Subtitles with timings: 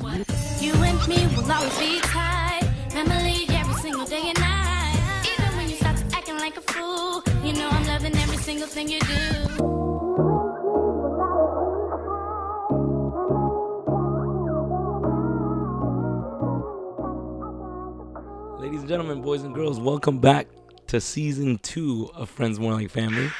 [0.00, 2.62] You and me will always be tight.
[2.90, 5.26] Family every single day and night.
[5.30, 8.88] Even when you start acting like a fool, you know I'm loving every single thing
[8.88, 9.12] you do.
[18.60, 20.48] Ladies and gentlemen, boys and girls, welcome back
[20.86, 23.30] to season two of Friends More Like Family.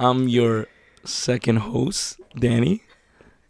[0.00, 0.66] I'm your
[1.04, 2.82] second host, Danny.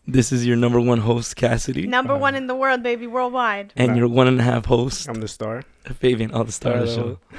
[0.06, 1.86] This is your number one host, Cassidy.
[1.86, 2.42] Number one uh-huh.
[2.42, 3.72] in the world, baby, worldwide.
[3.76, 5.62] And your one and a half host, I'm the star.
[5.84, 6.94] Fabian, all the star of the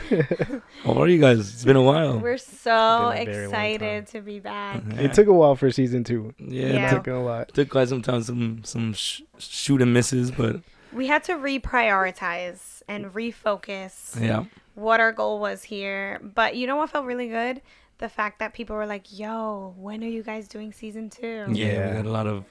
[0.09, 0.61] show.
[0.83, 1.39] How are you guys?
[1.39, 2.19] It's been a while.
[2.19, 4.81] We're so It's been a very long excited to be back.
[4.87, 5.01] Yeah.
[5.01, 6.33] It took a while for season two.
[6.37, 6.67] yeah, Yeah.
[6.67, 7.53] It It took, took a lot.
[7.53, 10.61] took quite some time, some some sh- shoot and misses, but
[10.93, 14.45] We had to reprioritize and refocus yeah,
[14.75, 16.19] what our goal was here.
[16.23, 17.61] But you know what felt really good?
[18.03, 21.45] The fact that people were like, yo, when are you guys doing season two?
[21.47, 21.89] yeah, Yeah.
[21.89, 22.43] we had a lot of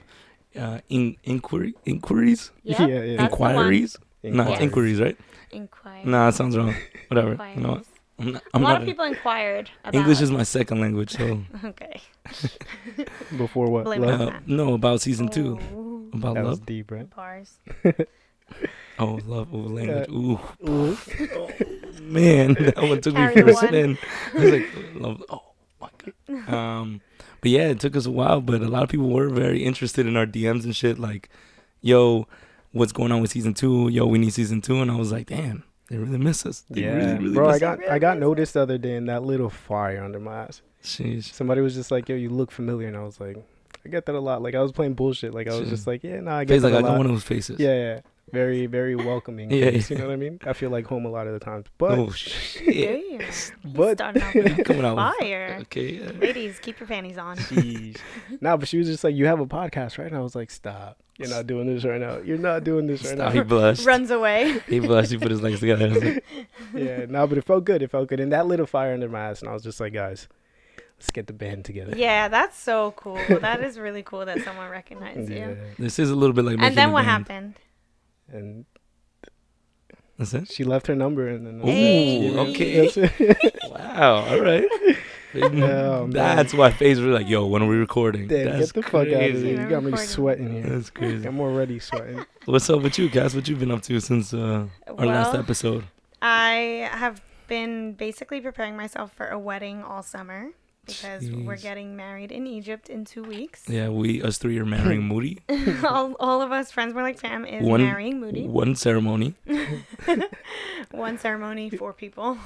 [0.56, 3.16] uh, in- inquiry inquiries, Yep, Yeah, yeah.
[3.20, 3.50] that's the one.
[3.56, 3.92] inquiries.
[4.22, 4.60] No, it's Inquiries.
[4.62, 5.18] inquiries, right?
[5.50, 6.06] Inquiries.
[6.06, 6.74] Nah, it sounds wrong.
[7.08, 7.32] Whatever.
[7.54, 7.84] You know what?
[7.84, 7.88] Inquiries.
[8.18, 10.80] I'm not, A I'm lot not of a- people inquired about English is my second
[10.80, 11.42] language, so
[11.72, 12.00] Okay.
[13.36, 13.84] Before what?
[13.86, 14.20] Love?
[14.22, 15.58] uh, no about season two.
[15.74, 16.66] Ooh, About That was love.
[16.66, 17.08] deep, right?
[17.14, 17.58] Bars.
[18.98, 19.48] Oh, love.
[19.52, 20.08] Oh, language.
[20.10, 20.96] Ooh, Ooh.
[22.00, 23.98] man, that one took me Carry for the a spin.
[24.34, 25.24] I was like, love.
[25.30, 25.42] Oh
[25.80, 26.54] my god.
[26.54, 27.00] Um,
[27.40, 30.06] but yeah, it took us a while, but a lot of people were very interested
[30.06, 30.98] in our DMs and shit.
[30.98, 31.28] Like,
[31.80, 32.28] yo,
[32.72, 33.88] what's going on with season two?
[33.88, 36.64] Yo, we need season two, and I was like, damn, they really miss us.
[36.70, 37.48] They Yeah, really, really bro.
[37.48, 40.42] I got Really I got noticed the other day in that little fire under my
[40.44, 40.62] eyes.
[40.84, 41.32] Sheesh.
[41.32, 43.36] Somebody was just like, "Yo, you look familiar," and I was like,
[43.84, 45.32] "I get that a lot." Like I was playing bullshit.
[45.32, 45.68] Like I was Shit.
[45.68, 47.12] just like, "Yeah, nah, I get Face that like I a got lot." one of
[47.12, 47.58] those faces.
[47.58, 48.00] Yeah, yeah.
[48.32, 49.50] Very, very welcoming.
[49.52, 49.96] Yeah, face, yeah.
[49.98, 50.38] You know what I mean?
[50.44, 51.66] I feel like home a lot of the times.
[51.78, 52.10] But oh
[52.62, 53.52] shit.
[53.64, 55.58] But- starting off with Coming out fire.
[55.62, 56.00] Okay.
[56.00, 56.10] yeah.
[56.18, 57.36] Ladies, keep your panties on.
[57.36, 57.98] Jeez.
[58.40, 60.50] nah, but she was just like, "You have a podcast, right?" And I was like,
[60.50, 60.98] "Stop!
[61.18, 62.18] You're not doing this right now.
[62.18, 63.32] You're not doing this right Stop.
[63.32, 63.84] He now." blushed.
[63.86, 64.60] Runs away.
[64.66, 65.10] He blushed.
[65.12, 65.88] He put his legs together.
[65.90, 66.24] Like,
[66.74, 67.82] yeah, no, but it felt good.
[67.82, 69.78] It felt good, and that lit a fire under my ass, and I was just
[69.78, 70.28] like, "Guys,
[70.98, 73.18] let's get the band together." Yeah, that's so cool.
[73.28, 75.48] That is really cool that someone recognized Yeah.
[75.50, 75.56] you.
[75.78, 76.56] this is a little bit like.
[76.60, 77.26] And then a what band.
[77.28, 77.54] happened?
[78.28, 78.64] And
[80.18, 80.50] That's it.
[80.50, 82.86] she left her number, and then Ooh, that's okay.
[82.86, 82.94] it.
[82.94, 83.70] That's.
[83.70, 84.26] Wow.
[84.28, 84.64] All right.
[85.52, 86.10] man.
[86.10, 89.06] That's why Faye was like, "Yo, when are we recording?" Damn, That's get the fuck
[89.08, 89.48] out of crazy.
[89.48, 89.62] here!
[89.62, 90.62] You got me sweating here.
[90.62, 91.26] That's crazy.
[91.26, 92.24] I'm already sweating.
[92.44, 93.34] What's up with you, Cass?
[93.34, 95.84] What you been up to since uh, our last episode?
[96.20, 100.50] I have been basically preparing myself for a wedding all summer
[100.86, 103.68] because we're getting married in Egypt in two weeks.
[103.68, 105.38] Yeah, we us three are marrying Moody.
[105.84, 108.46] all, all of us, Friends More Like Fam, is One- marrying Moody.
[108.48, 109.34] One ceremony.
[110.90, 112.36] One ceremony, four people.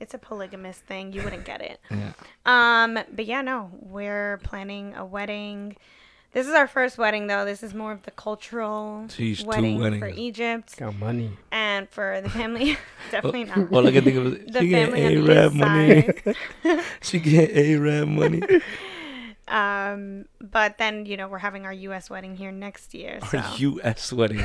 [0.00, 1.12] it's a polygamous thing.
[1.12, 1.80] You wouldn't get it.
[1.90, 2.12] Yeah.
[2.44, 5.76] Um, but yeah, no, we're planning a wedding.
[6.36, 7.46] This is our first wedding, though.
[7.46, 10.08] This is more of the cultural Sheesh, two wedding for.
[10.08, 11.30] Egypt Got money.
[11.50, 12.76] and for the family.
[13.10, 13.72] Definitely not.
[13.72, 16.08] All I can think of is The she family on the A-Rab money.
[17.00, 18.42] she get A-Rab money.
[19.48, 22.10] Um, but then you know we're having our U.S.
[22.10, 23.20] wedding here next year.
[23.30, 24.12] So Our U.S.
[24.12, 24.40] wedding.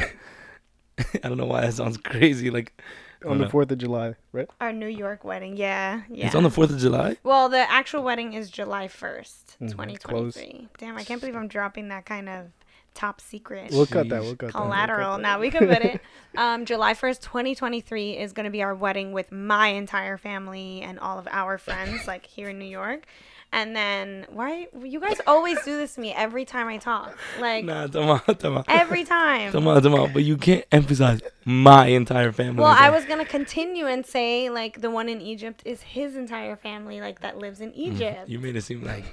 [1.00, 2.52] I don't know why that sounds crazy.
[2.52, 2.80] Like
[3.26, 3.50] On the.
[3.50, 4.48] Fourth of July, right?
[4.60, 6.26] our New York wedding, yeah, yeah.
[6.28, 7.18] it's on the Fourth of July.
[7.24, 10.34] well, the actual wedding is July first, Mhm, twenty close.
[10.36, 10.68] twenty three.
[10.80, 12.48] Damn, I can't believe I'm dropping that kind of
[12.94, 13.72] top secret.
[13.72, 14.22] We'll cut that.
[14.22, 14.44] We'll cut that.
[14.44, 15.18] we'll cut collateral.
[15.18, 15.22] that.
[15.22, 16.02] Now we can put it.
[16.38, 20.18] Um, July first, twenty twenty three is going to be our wedding with my entire
[20.18, 23.06] family and all of our friends, like here in New York.
[23.54, 27.66] And then why you guys always do this to me every time I talk, like
[27.66, 28.64] Nah, tama, tama.
[28.70, 29.52] every time.
[29.52, 30.08] Tama, tama.
[30.08, 32.62] But you can't emphasize my entire family.
[32.62, 36.16] Well, like I was gonna continue and say like the one in Egypt is his
[36.16, 38.30] entire family, like that lives in Egypt.
[38.30, 39.04] You made it seem like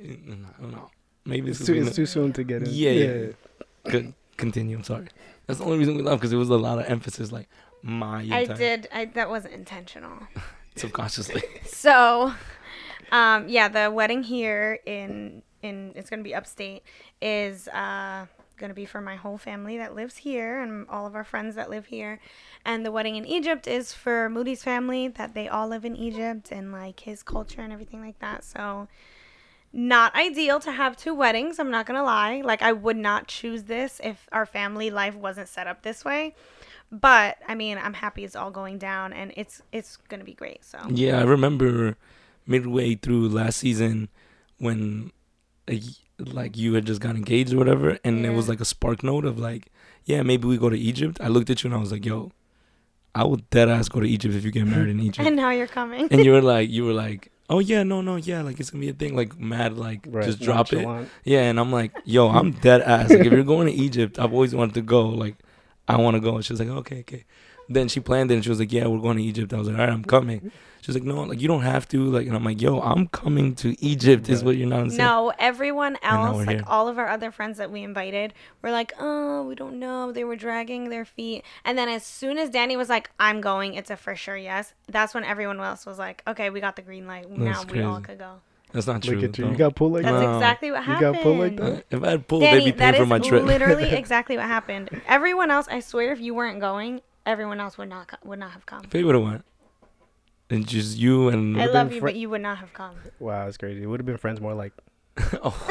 [0.00, 0.90] mm, I don't know.
[1.26, 2.68] Maybe It's it's too, it's too soon to get in.
[2.70, 3.26] Yeah, yeah.
[3.90, 4.14] Good.
[4.38, 4.78] Continue.
[4.78, 5.08] I'm sorry.
[5.46, 7.48] That's the only reason we left because it was a lot of emphasis, like
[7.82, 8.88] my I did.
[8.92, 10.18] I that wasn't intentional.
[10.76, 11.42] subconsciously.
[11.66, 12.32] So,
[13.12, 16.82] um, yeah, the wedding here in in it's gonna be upstate
[17.20, 18.26] is uh
[18.58, 21.68] gonna be for my whole family that lives here and all of our friends that
[21.70, 22.20] live here,
[22.64, 26.50] and the wedding in Egypt is for Moody's family that they all live in Egypt
[26.50, 28.44] and like his culture and everything like that.
[28.44, 28.88] So.
[29.72, 32.40] Not ideal to have two weddings, I'm not gonna lie.
[32.42, 36.34] Like, I would not choose this if our family life wasn't set up this way.
[36.90, 40.64] But I mean, I'm happy it's all going down and it's it's gonna be great.
[40.64, 41.96] So Yeah, I remember
[42.46, 44.08] midway through last season
[44.58, 45.12] when
[45.68, 45.80] y-
[46.18, 49.24] like you had just got engaged or whatever, and it was like a spark note
[49.24, 49.68] of like,
[50.04, 51.18] yeah, maybe we go to Egypt.
[51.20, 52.32] I looked at you and I was like, yo,
[53.14, 55.26] I would dead ass go to Egypt if you get married in Egypt.
[55.26, 56.08] and now you're coming.
[56.10, 58.80] and you were like, you were like, oh yeah, no, no, yeah, like it's gonna
[58.80, 60.76] be a thing, like mad, like Right, just drop it.
[60.76, 61.08] nonchalant.
[61.24, 63.10] Yeah, and I'm like, yo, I'm dead ass.
[63.10, 65.08] Like if you're going to Egypt, I've always wanted to go.
[65.08, 65.36] Like
[65.88, 66.36] I want to go.
[66.36, 67.24] And she's like, okay, okay.
[67.68, 69.52] Then she planned it, and she was like, yeah, we're going to Egypt.
[69.52, 70.52] I was like, all right, I'm coming.
[70.86, 72.04] She's like, no, like you don't have to.
[72.04, 74.28] Like, and I'm like, yo, I'm coming to Egypt.
[74.28, 74.98] Is what you're not saying.
[74.98, 76.64] No, everyone else, like here.
[76.68, 80.22] all of our other friends that we invited, were like, "Oh, we don't know." They
[80.22, 83.90] were dragging their feet, and then as soon as Danny was like, "I'm going," it's
[83.90, 84.74] a for sure yes.
[84.86, 87.28] That's when everyone else was like, "Okay, we got the green light.
[87.28, 88.34] now That's we all could go."
[88.72, 89.18] That's not true.
[89.18, 89.48] Look you.
[89.48, 90.22] You got pulled like That's that.
[90.22, 90.36] No.
[90.36, 91.00] exactly what happened.
[91.00, 91.16] You happened.
[91.16, 91.72] got pulled like that?
[91.72, 93.44] Uh, if I had pulled, Danny, they'd be paying for my trip.
[93.44, 94.90] literally exactly what happened.
[95.08, 98.52] Everyone else, I swear, if you weren't going, everyone else would not co- would not
[98.52, 98.82] have come.
[98.84, 99.44] Faye would have went.
[100.48, 102.96] And just you and I love been you, fri- but you would not have come.
[103.18, 103.82] Wow, it's crazy.
[103.82, 104.72] It would have been friends more like.
[105.42, 105.68] oh.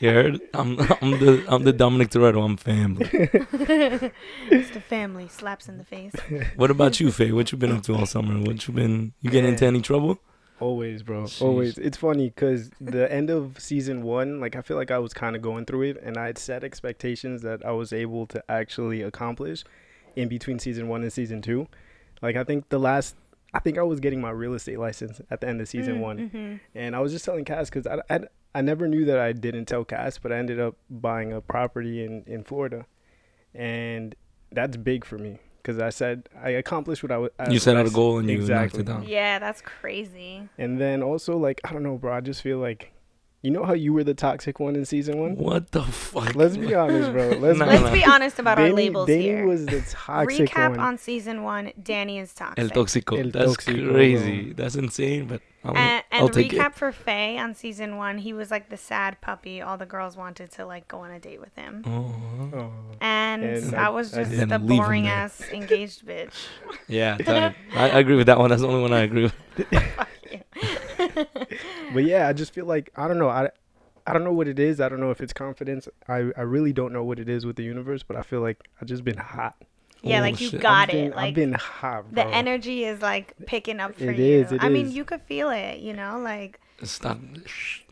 [0.00, 0.40] you heard?
[0.54, 2.42] I'm I'm the I'm the Dominic Toretto.
[2.42, 3.06] I'm family.
[4.50, 6.14] It's the family slaps in the face.
[6.56, 7.32] What about you, Faye?
[7.32, 8.40] What you been up to all summer?
[8.40, 9.12] What you been?
[9.20, 10.18] You getting into any trouble?
[10.58, 11.24] Always, bro.
[11.24, 11.42] Sheesh.
[11.42, 11.78] Always.
[11.78, 15.36] It's funny because the end of season one, like I feel like I was kind
[15.36, 19.02] of going through it, and I had set expectations that I was able to actually
[19.02, 19.64] accomplish
[20.16, 21.66] in between season one and season two.
[22.22, 23.16] Like I think the last,
[23.54, 26.00] I think I was getting my real estate license at the end of season Mm,
[26.00, 26.60] one, mhm.
[26.74, 28.20] and I was just telling Cass because I, I
[28.54, 32.04] I never knew that I didn't tell Cass, but I ended up buying a property
[32.04, 32.84] in in Florida,
[33.54, 34.14] and
[34.52, 37.30] that's big for me because I said I accomplished what I was.
[37.50, 38.80] You set out a goal and you exactly.
[38.80, 39.08] knocked it down.
[39.08, 40.48] Yeah, that's crazy.
[40.58, 42.12] And then also like I don't know, bro.
[42.14, 42.92] I just feel like,
[43.42, 45.34] you know how you were the toxic one in season one.
[45.36, 46.34] What the fuck?
[46.34, 47.28] Let's be honest, bro.
[47.38, 47.92] Let's Nah, be Let's nah.
[47.92, 49.46] be honest about our Danny, labels Danny here.
[49.46, 50.80] was the toxic Recap one.
[50.80, 51.72] on season one.
[51.82, 52.58] Danny is toxic.
[52.62, 53.18] El Toxico.
[53.18, 54.42] El That's Toxico, crazy.
[54.42, 54.52] bro.
[54.64, 56.74] That's insane, but I'll, and and I'll the take recap it.
[56.74, 59.60] for Faye on season one, he was like the sad puppy.
[59.62, 62.14] All the girls wanted to like go on a date with him, Oh.
[62.54, 62.70] Oh.
[63.00, 66.34] and, And I, I- was just didn't the boring ass engaged bitch.
[66.88, 67.16] Yeah.
[67.74, 68.50] I, I agree with that one.
[68.50, 69.34] That's the only one I agree with.
[71.92, 73.28] But yeah, I just feel like I don't know.
[73.28, 73.50] I
[74.06, 74.80] I don't know what it is.
[74.80, 75.88] I don't know if it's confidence.
[76.08, 78.02] I I really don't know what it is with the universe.
[78.02, 79.56] But I feel like I've just been hot.
[80.02, 80.62] Yeah, Oh, like you shit.
[80.62, 81.16] got I've been, it.
[81.16, 82.14] Like I've been hot.
[82.14, 84.24] the energy is like picking up for It you.
[84.24, 85.80] is, it I mean, you could feel it.
[85.80, 87.18] You know, like Stop.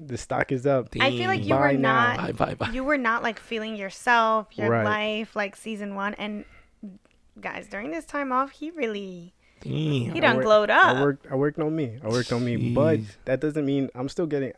[0.01, 0.89] The stock is up.
[0.99, 2.15] I feel like you Bye were now.
[2.15, 2.17] not.
[2.17, 2.71] Bye, bye, bye.
[2.71, 4.85] You were not like feeling yourself, your Right.
[4.85, 6.15] life, like season one.
[6.15, 6.47] And
[7.39, 9.73] guys, during this time off, he really Damn.
[10.15, 10.97] he done work- glowed up.
[10.97, 11.27] I worked.
[11.31, 11.99] I worked on me.
[12.03, 12.73] I worked on me.
[12.73, 14.53] But that doesn't mean I'm still getting.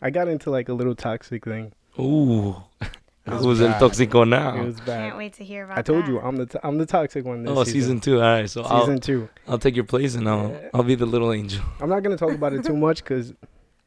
[0.00, 1.72] I got into like a little toxic thing.
[1.98, 2.56] Ooh.
[3.24, 3.80] It was Who's El bad.
[3.80, 4.56] Toxico now?
[4.60, 4.86] It was bad.
[4.86, 5.78] Can't wait to hear about.
[5.78, 6.18] I told you.
[6.20, 7.44] I'm the t- I'm the toxic one.
[7.44, 8.16] This Oh, season two.
[8.16, 9.28] All right, so Season I'll two.
[9.46, 10.70] I'll take your place and I'll Yeah.
[10.74, 11.62] I'll be the little angel.
[11.80, 13.32] I'm not gonna talk about it too much because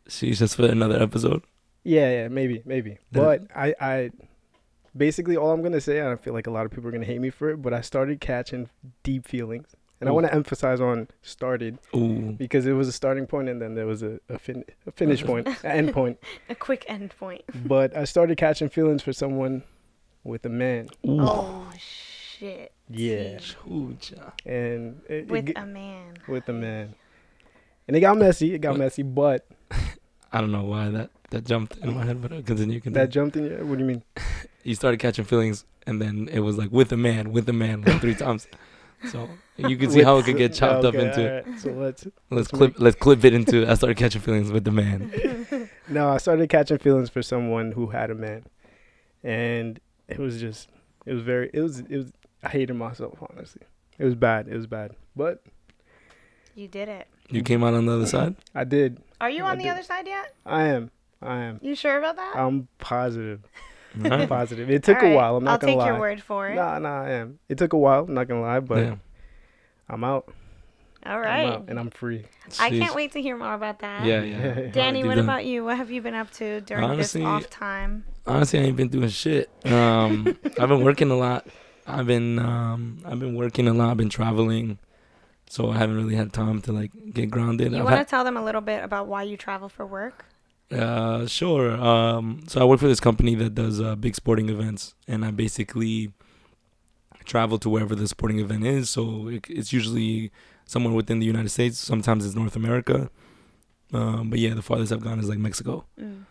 [0.08, 1.44] She's just for another episode.
[1.84, 2.98] yeah, yeah, maybe, maybe.
[3.12, 4.12] Then- But I, I,
[4.96, 7.04] basically all I'm gonna say, and I feel like a lot of people are gonna
[7.06, 8.70] hate me for it, but I started catching
[9.04, 9.68] deep feelings,
[10.06, 12.32] and I want to emphasize on started Ooh.
[12.38, 15.24] because it was a starting point and then there was a a, fin- a finish
[15.30, 16.20] point, an end point.
[16.50, 17.42] a quick end point.
[17.68, 19.64] But I started catching feelings for someone
[20.24, 20.90] with a man.
[21.08, 21.18] Ooh.
[21.22, 22.72] Oh shit.
[22.90, 23.40] Yeah.
[23.68, 23.98] Ooh,
[24.46, 26.18] and it, it With ge- a man.
[26.28, 26.94] with a man.
[27.88, 28.54] And it got messy.
[28.54, 28.80] It got What?
[28.80, 29.48] messy, but
[30.32, 32.80] I don't know why that that jumped in my head, but continue.
[32.80, 32.94] continue.
[33.00, 33.46] that jumped in.
[33.46, 34.04] your What do you mean?
[34.64, 37.82] you started catching feelings, and then it was like with a man, with a man,
[37.82, 38.48] like three times.
[39.12, 41.40] So you can see how it could get chopped up into.
[41.40, 42.76] alright, So let's Let's let's clip.
[42.80, 43.70] Let's clip it into.
[43.70, 45.12] I started catching feelings with the man.
[45.88, 48.44] No, I started catching feelings for someone who had a man,
[49.24, 50.68] and it was just,
[51.06, 52.12] it was very, it was, it was.
[52.44, 53.62] I hated myself honestly.
[54.00, 54.48] It was bad.
[54.48, 55.44] It was bad, but
[56.56, 57.08] You did it.
[57.30, 58.36] You came out on the other side.
[58.56, 59.00] I did.
[59.22, 59.70] Are you I on the did.
[59.74, 60.34] other side yet?
[60.44, 60.90] I am.
[61.22, 61.60] I am.
[61.62, 62.34] You sure about that?
[62.36, 63.42] I'm positive.
[64.04, 64.30] Alright.
[64.30, 64.70] Positive.
[64.70, 65.36] It took All right, a while.
[65.38, 65.88] I'm not I'll gonna take lie.
[65.88, 66.56] your word for it.
[66.56, 67.40] Nah, nah, I am.
[67.50, 68.06] It took a while.
[68.06, 68.96] I'm not gonna lie, but Yeah.
[69.90, 70.32] I'm out.
[71.06, 71.46] All right.
[71.46, 72.26] I'm out, and I'm free.
[72.60, 74.06] I can't wait to hear more about that.
[74.06, 74.72] Yeah, yeah.
[74.72, 75.24] Danny, what down.
[75.26, 75.64] about you?
[75.64, 78.06] What have you been up to during Honestly, this off time?
[78.26, 79.50] Honestly, I ain't been doing shit.
[79.72, 81.46] Um, I've been working a lot.
[81.86, 83.92] I've been um, I've been working a lot.
[83.92, 84.80] I've been traveling,
[85.48, 87.72] so I haven't really had time to like get grounded.
[87.74, 89.86] You I've want to had- tell them a little bit about why you travel for
[89.86, 90.26] work?
[90.72, 91.72] Uh, sure.
[91.72, 95.32] Um, so I work for this company that does uh, big sporting events, and I
[95.32, 96.12] basically
[97.26, 98.90] travel to wherever the sporting event is.
[98.90, 100.32] So it, it's usually
[100.66, 101.78] somewhere within the United States.
[101.78, 103.10] Sometimes it's North America.
[103.94, 105.86] Um, but yeah, the farthest I've gone is like Mexico.
[106.00, 106.26] Mm.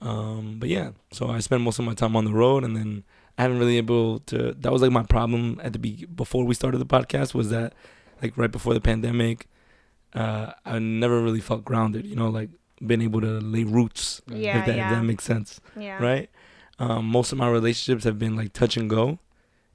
[0.00, 3.04] Um, but yeah, so I spend most of my time on the road, and then
[3.36, 4.54] I haven't really able to.
[4.58, 7.74] That was like my problem at the be before we started the podcast was that
[8.22, 9.46] like right before the pandemic,
[10.14, 12.06] uh, I never really felt grounded.
[12.06, 12.48] You know, like
[12.84, 14.22] been able to lay roots.
[14.28, 16.02] Yeah, if that, if that makes sense, Yeah.
[16.02, 16.30] right?
[16.78, 19.18] Um, most of my relationships have been like touch and go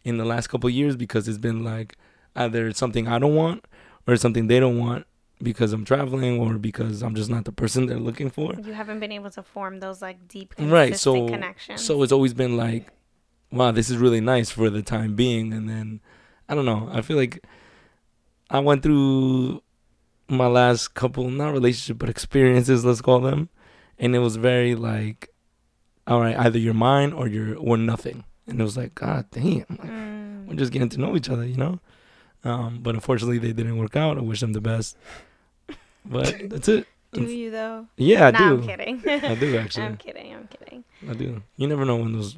[0.04, 1.96] in the last couple of years because it's been like
[2.36, 3.64] either it's something I don't want
[4.08, 5.06] or it's something they don't want
[5.42, 8.54] because I'm traveling or because I'm just not the person they're looking for.
[8.56, 10.96] You haven't been able to form those like deep, Right.
[10.98, 11.84] So connections.
[11.86, 12.88] so it's always been like,
[13.52, 16.02] wow, this is really nice for the time being, and then
[16.50, 16.90] I don't know.
[16.92, 17.44] I feel like
[18.50, 19.62] I went through
[20.28, 23.50] my last couple not relationship but experiences, let's call them,
[24.00, 25.30] and it was very like,
[26.08, 29.66] all right, either you're mine or you're or nothing, and it was like, god damn,
[29.70, 30.48] like, Mm.
[30.48, 31.80] we're just getting to know each other, you know.
[32.44, 34.18] Um, but unfortunately, they didn't work out.
[34.20, 34.96] I wish them the best.
[36.06, 36.88] But that's it.
[37.14, 37.88] Do you though?
[37.98, 38.46] Yeah, I no, do.
[38.62, 39.02] I'm kidding.
[39.08, 39.84] I do actually.
[39.86, 40.34] I'm kidding.
[40.36, 40.84] I'm kidding.
[41.10, 41.42] I do.
[41.58, 42.38] You never know when those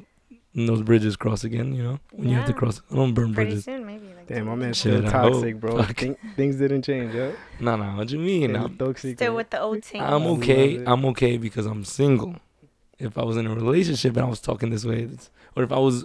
[0.58, 1.72] when those bridges cross again.
[1.72, 2.82] You know when you have to cross.
[2.90, 3.64] I don't burn Pretty bridges.
[3.64, 4.06] soon, maybe.
[4.08, 4.60] Like Damn, my weeks.
[4.62, 5.32] man's Shit, still I hope.
[5.32, 5.82] toxic, bro.
[5.82, 5.96] Fuck.
[5.96, 7.30] Think, things didn't change, yeah.
[7.60, 7.96] No, no.
[7.96, 8.50] What you mean?
[8.50, 9.18] Yeah, I'm, dog secret.
[9.18, 10.02] Still with the old team.
[10.02, 10.84] I'm okay.
[10.84, 12.36] I'm okay because I'm single.
[12.98, 15.70] If I was in a relationship and I was talking this way, it's, or if
[15.70, 16.04] I was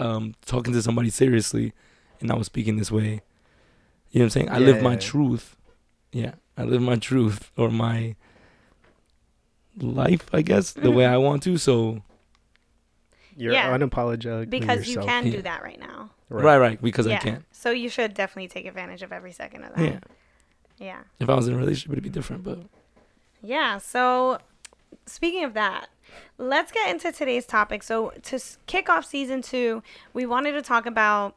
[0.00, 1.72] um, talking to somebody seriously
[2.20, 3.22] and I was speaking this way,
[4.10, 4.48] you know what I'm saying?
[4.50, 5.56] I live my truth.
[6.10, 8.16] Yeah, I live my truth or my
[9.76, 11.56] life, I guess, the way I want to.
[11.56, 12.02] So
[13.36, 13.76] You're Yeah.
[13.76, 15.32] unapologetic because you can Yeah.
[15.32, 16.10] do that right now.
[16.28, 17.14] right, right, because yeah.
[17.16, 17.44] I can.
[17.52, 19.84] So you should definitely take advantage of every second of that.
[19.84, 19.98] Yeah.
[20.78, 20.98] Yeah.
[21.20, 22.42] If I was in a relationship, it'd be different.
[22.44, 22.58] But
[23.42, 23.78] Yeah.
[23.78, 24.38] So,
[25.06, 25.88] speaking of that,
[26.38, 27.82] let's get into today's topic.
[27.82, 31.36] So, to s- kick off season two, we wanted to talk about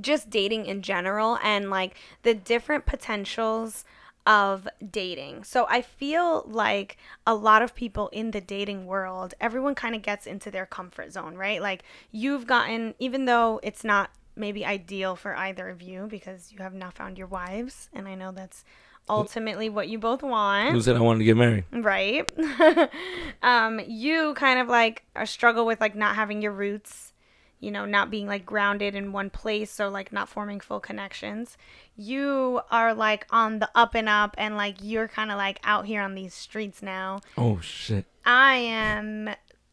[0.00, 3.84] just dating in general and like the different potentials
[4.26, 5.44] of dating.
[5.44, 10.02] So, I feel like a lot of people in the dating world, everyone kind of
[10.02, 11.62] gets into their comfort zone, right?
[11.62, 16.58] Like, you've gotten, even though it's not maybe ideal for either of you because you
[16.58, 18.64] have not found your wives, and I know that's
[19.08, 21.64] ultimately what you both want who said I wanted to get married?
[21.70, 22.28] right
[23.42, 27.12] um you kind of like struggle with like not having your roots
[27.60, 31.56] you know not being like grounded in one place so like not forming full connections.
[31.96, 35.86] You are like on the up and up and like you're kind of like out
[35.86, 37.20] here on these streets now.
[37.36, 38.04] Oh shit.
[38.24, 39.30] i am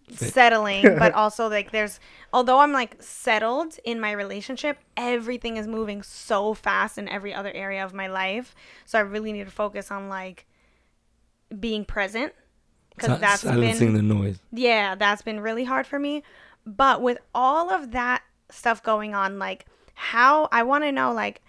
[0.09, 1.99] settling but also like there's
[2.33, 7.51] although i'm like settled in my relationship everything is moving so fast in every other
[7.53, 8.55] area of my life.
[8.85, 10.45] So i really need to focus on like
[11.59, 12.33] being present
[12.95, 14.39] because that's silencing been the noise.
[14.51, 16.21] yeah that's been really hard for me
[16.65, 21.41] but with all of that stuff going on like how i want to know like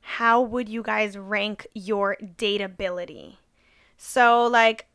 [0.00, 3.36] how would you guys rank your dateability
[3.96, 4.86] so like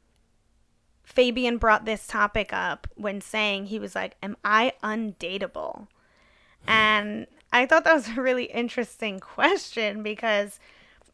[1.03, 5.87] fabian brought this topic up when saying he was like am i undateable?
[6.63, 6.69] Hmm.
[6.71, 10.59] And i thought that was a really interesting question because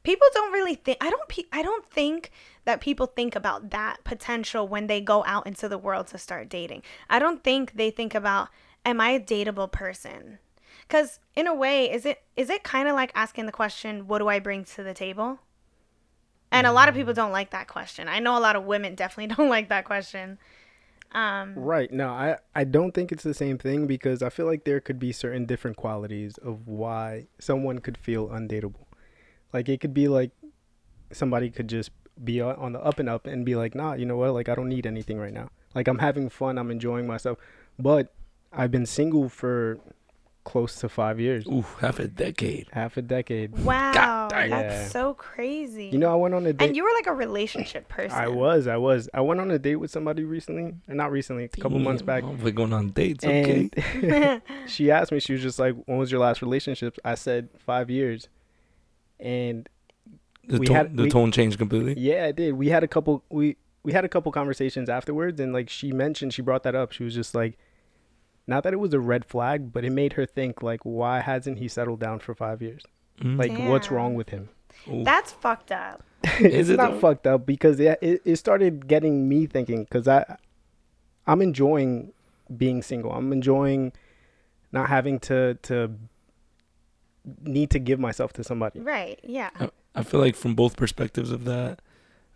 [0.03, 2.31] people don't really think i don't pe- i don't think
[2.65, 6.49] that people think about that potential when they go out into the world to start
[6.49, 6.83] dating.
[7.09, 8.49] I don't think they think about
[8.85, 10.39] am i a dateable person?
[10.87, 14.19] Because in a way is it is it kind of like asking the question what
[14.19, 15.39] do i bring to the table?
[16.53, 18.09] And a lot of people don't like that question.
[18.09, 20.37] I know a lot of women definitely don't like that question.
[21.13, 21.91] Um Right.
[21.91, 24.99] No, I, I don't think it's the same thing because I feel like there could
[24.99, 28.85] be certain different qualities of why someone could feel undateable.
[29.53, 30.31] Like it could be like
[31.11, 31.91] somebody could just
[32.23, 34.33] be on on the up and up and be like, nah, you know what?
[34.33, 35.49] Like I don't need anything right now.
[35.75, 37.37] Like I'm having fun, I'm enjoying myself.
[37.79, 38.13] But
[38.53, 39.79] I've been single for
[40.43, 42.67] close to five years, Ooh, half a decade.
[42.71, 43.57] half a decade.
[43.63, 44.49] wow dang.
[44.49, 44.87] that's Yeah.
[44.87, 46.65] so crazy You know, I went on a date.
[46.65, 49.07] and you were like a relationship person I was, I was.
[49.13, 52.23] I went on a date with somebody recently, and not recently, a couple months back.
[52.23, 53.23] Damn, We're going on dates.
[53.23, 53.69] Okay.
[54.01, 57.49] And she asked me, she was just like, "When was your last relationship?" I said
[57.59, 58.27] five years,
[59.21, 59.69] and
[60.47, 61.95] The, we tone, had- the we- tone changed completely.
[61.97, 62.53] yeah, I did.
[62.53, 66.33] We had a couple we we had a couple conversations afterwards, and like she mentioned,
[66.33, 66.91] she brought that up.
[66.91, 67.57] She was just like,
[68.47, 71.57] not that it was a red flag, but it made her think like, why hasn't
[71.59, 72.83] he settled down for five years?
[73.21, 73.37] Mm.
[73.37, 74.49] Like, what's wrong with him?
[74.87, 75.03] Ooh.
[75.03, 76.01] that's fucked up
[76.39, 76.99] it's it not though?
[76.99, 80.37] fucked up because it, it it started getting me thinking because I
[81.27, 82.13] I'm enjoying
[82.55, 83.11] being single.
[83.11, 83.91] I'm enjoying
[84.71, 85.91] not having to to
[87.43, 88.79] need to give myself to somebody.
[88.79, 89.49] right yeah
[89.95, 91.79] I feel like from both perspectives of that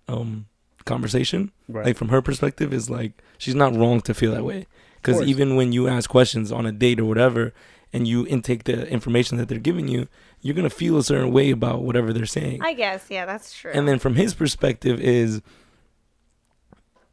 [0.08, 0.46] um,
[0.86, 1.86] conversation, Right.
[1.86, 4.68] like from her perspective, is like she's not wrong to feel that way.
[5.02, 7.54] Because even when you ask questions on a date or whatever,
[7.94, 10.08] and you intake the information that they're giving you,
[10.42, 12.62] you're gonna feel a certain way about whatever they're saying.
[12.62, 15.42] i guess yeah that's true And then from his perspective is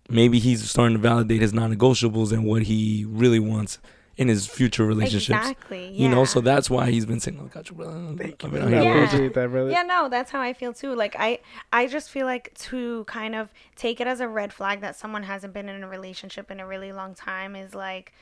[0.08, 3.78] maybe he's starting to validate his non-negotiables and what he really wants
[4.16, 5.38] in his future relationships.
[5.38, 6.02] exactly Yeah.
[6.02, 7.48] You know, so that's why he's been single.
[7.54, 8.58] "Oh, brother." Thank I've you.
[8.58, 8.80] been out.
[8.80, 8.94] I Yeah.
[9.04, 9.70] appreciate that, brother.
[9.70, 11.38] yeah no that's how i feel too like i
[11.72, 15.22] i just feel like to kind of take it as a red flag that someone
[15.22, 18.12] hasn't been in a relationship in a really long time is like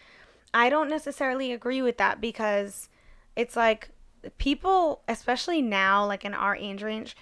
[0.54, 2.88] i don't necessarily agree with that because
[3.34, 3.90] it's like
[4.38, 7.16] people especially now like in our age range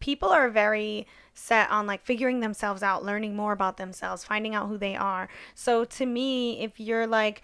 [0.00, 4.66] people are very set on like figuring themselves out, learning more about themselves, finding out
[4.68, 5.28] who they are.
[5.54, 7.40] So to me, if you're like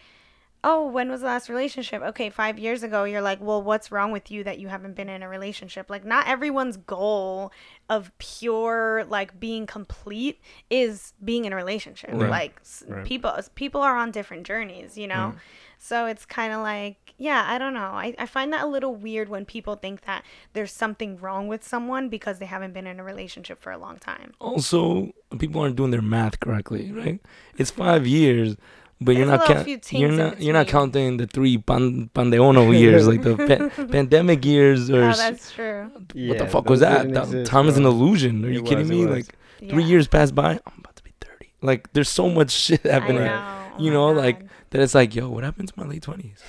[0.65, 2.03] oh, when was the last relationship?
[2.03, 3.05] Okay, five years ago.
[3.05, 5.89] You're like, well, what's wrong with you that you haven't been in a relationship?
[5.89, 7.53] Like, not everyone's goal
[7.89, 12.11] of pure like being complete is being in a relationship.
[12.13, 12.31] Right.
[12.31, 13.05] Like, Right.
[13.05, 15.35] people people are on different journeys, you know.
[15.35, 15.39] Mm.
[15.79, 17.93] So it's kind of like, yeah, I don't know.
[17.93, 21.63] I, I find that a little weird when people think that there's something wrong with
[21.63, 24.33] someone because they haven't been in a relationship for a long time.
[24.41, 27.21] Also, people aren't doing their math correctly, right?
[27.57, 28.57] It's five years,
[29.01, 32.11] but you're not little count- few tinks you're not you're not counting the three pan-
[32.15, 35.89] pandeono years, like the pa- pandemic years, or Oh, that's true.
[35.93, 37.13] what Yeah, the fuck was that?
[37.13, 38.45] That- exist, time is an uh, illusion.
[38.45, 39.07] Are you It kidding was, it me?
[39.07, 39.15] was.
[39.17, 41.53] Like three years passed by, I'm about to be thirty.
[41.63, 43.55] Like there's so much shit I happening know.
[43.79, 44.49] Oh you my know, like, God.
[44.71, 46.43] that it's like, yo, what happened to my late twenties?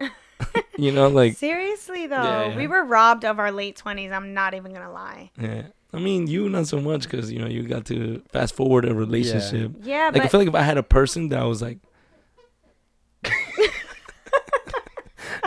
[0.78, 4.12] you know, like Seriously though, Yeah, we were robbed of our late twenties.
[4.12, 5.30] I'm not even gonna lie.
[5.40, 5.62] yeah.
[5.90, 8.94] I mean, you not so much because you know you got to fast forward a
[8.94, 9.72] relationship.
[9.82, 11.78] Yeah, Like I feel like if I had a person that was like,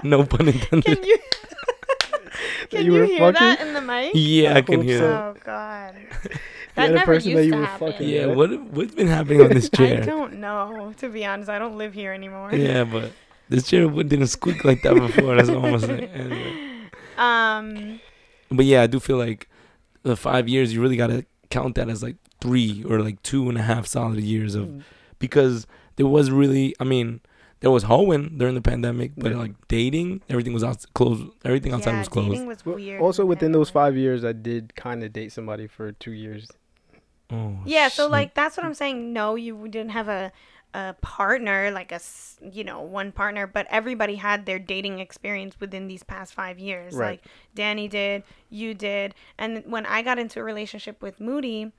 [0.04, 0.84] no pun intended.
[0.86, 1.18] can you
[2.70, 4.12] can you you, were hear that in the mic?
[4.14, 5.08] Yeah, I, I can hear so.
[5.08, 5.24] that.
[5.24, 6.40] Oh god, had
[6.76, 7.92] that a never person used that you to were happen.
[7.92, 8.34] fucking- Yeah, Yeah.
[8.34, 10.02] what what's been happening on this chair?
[10.02, 10.94] I don't know.
[10.98, 12.54] To be honest, I don't live here anymore.
[12.54, 13.12] Yeah, but
[13.50, 15.36] this chair w- didn't squeak like that before.
[15.36, 16.06] That's all I'm saying.
[16.06, 16.68] Anyway.
[17.18, 18.00] Um.
[18.50, 19.50] But yeah, I do feel like
[20.04, 23.58] the five years you really gotta count that as like three or like two and
[23.58, 24.62] a half solid years Mm.
[24.80, 24.84] of
[25.20, 25.68] because
[25.98, 27.22] there was really I mean
[27.62, 29.38] there was hoeing during the pandemic, but Yeah.
[29.38, 31.24] like dating, everything was out closed.
[31.46, 32.32] Everything outside yeah, was closed.
[32.32, 33.02] dating was Well, weird.
[33.02, 36.50] Also, within those five years, I did kind of date somebody for two years.
[37.32, 39.14] Oh, Yeah, so like that's what I'm saying.
[39.14, 40.32] No, you didn't have a
[40.74, 42.00] a partner like a
[42.42, 46.94] you know one partner, but everybody had their dating experience within these past five years.
[46.94, 47.12] Right.
[47.12, 51.74] Like Danny did, you did, and when I got into a relationship with Moody,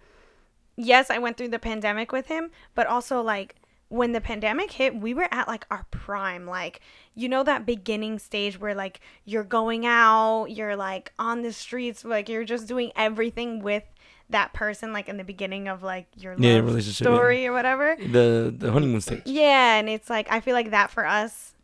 [0.76, 3.56] yes, I went through the pandemic with him, but also like
[3.92, 6.46] when the pandemic hit, we were at like our prime.
[6.46, 6.80] Like,
[7.14, 12.04] you know, that beginning stage where like you're going out, you're like on the streets,
[12.04, 13.84] like you're just doing everything with
[14.30, 17.12] that person, like in the beginning of like your Yeah, relationship, yeah.
[17.14, 17.96] story or whatever.
[17.96, 19.22] the the honeymoon stage.
[19.26, 21.54] Yeah, and it's like I feel like that for us,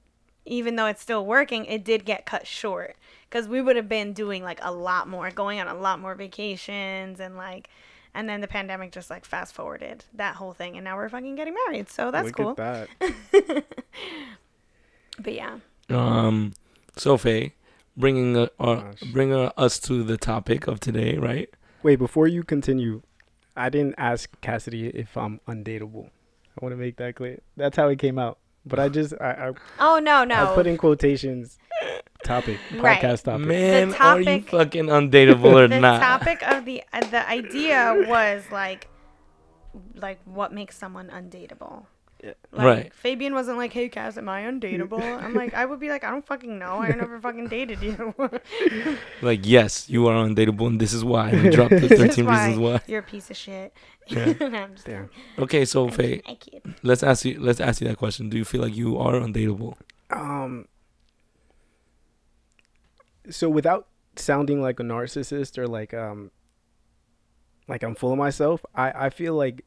[0.45, 2.97] even though it's still working, it did get cut short
[3.29, 6.15] because we would have been doing like a lot more, going on a lot more
[6.15, 7.69] vacations and like,
[8.19, 11.37] and then the pandemic just like fast forwarded that whole thing, and now we're fucking
[11.37, 12.51] getting married, so that's Look cool.
[12.59, 13.65] at that.
[15.21, 16.53] But yeah, Um,
[16.97, 17.55] so Faye,
[17.97, 19.03] bringing uh, uh, Gosh.
[19.13, 21.49] bringing us to the topic of today, right?
[21.83, 23.03] Wait, before you continue,
[23.57, 26.07] I didn't ask Cassidy if I'm undateable.
[26.57, 27.41] I want to make that clear.
[27.57, 28.39] That's how it came out.
[28.69, 31.59] But I just I I oh no no, I put in quotations.
[32.25, 33.01] Topic Right.
[33.01, 33.47] podcast topic.
[33.47, 36.01] Man, are you fucking undateable or the not?
[36.01, 38.89] topic of the uh, the idea was like
[39.95, 41.98] like what makes someone undateable Yeah.
[42.23, 42.95] Like, Right.
[42.95, 46.11] fabian wasn't like hey Cass, am i undateable i'm like i would be like i
[46.11, 48.15] don't fucking know i never fucking dated you
[49.23, 51.31] Like, yes, you are undateable, and this is why.
[51.33, 52.81] We dropped the This is 13 reasons why.
[52.87, 53.73] you're a piece of shit
[54.09, 54.33] Yeah.
[54.41, 55.11] No, I'm just Damn.
[55.39, 56.21] Okay, so kidding.
[56.23, 56.63] Faye, I kid.
[56.83, 57.39] let's ask you.
[57.41, 58.29] Let's ask you that question.
[58.31, 59.75] Do you feel like you are undateable?
[60.11, 60.67] Um.
[63.31, 66.31] So without sounding like a narcissist or like um.
[67.69, 68.65] Like I'm full of myself.
[68.75, 69.65] I I feel like.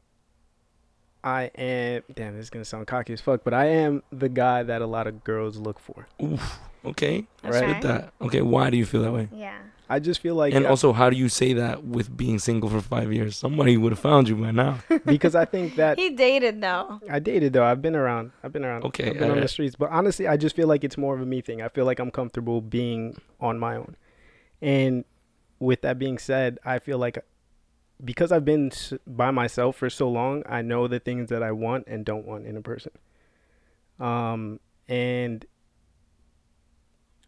[1.24, 2.02] I am.
[2.14, 4.86] Damn, this is gonna sound cocky as fuck, but I am the guy that a
[4.86, 6.06] lot of girls look for.
[6.22, 6.58] Oof.
[6.84, 7.26] Okay.
[7.44, 7.66] Okay.
[7.66, 8.12] Let's that.
[8.20, 8.42] Okay.
[8.42, 9.28] Why do you feel that way?
[9.32, 9.58] yeah
[9.92, 12.80] I just feel like and also, how do you say that with being single for
[12.80, 13.36] five years?
[13.36, 14.78] Somebody would have found you by now.
[15.04, 17.64] because I think that he dated though I dated though.
[17.64, 18.32] I've been around.
[18.42, 18.84] I've been around.
[18.84, 19.76] Okay, I've been on the streets.
[19.76, 21.60] But honestly, I just feel like it's more of a me thing.
[21.60, 23.96] I feel like I'm comfortable being on my own.
[24.62, 25.04] And
[25.58, 27.18] with that being said, I feel like
[28.04, 28.70] because I've been
[29.06, 32.46] by myself for so long, I know the things that I want and don't want
[32.46, 32.92] in a person.
[34.00, 35.44] Um, and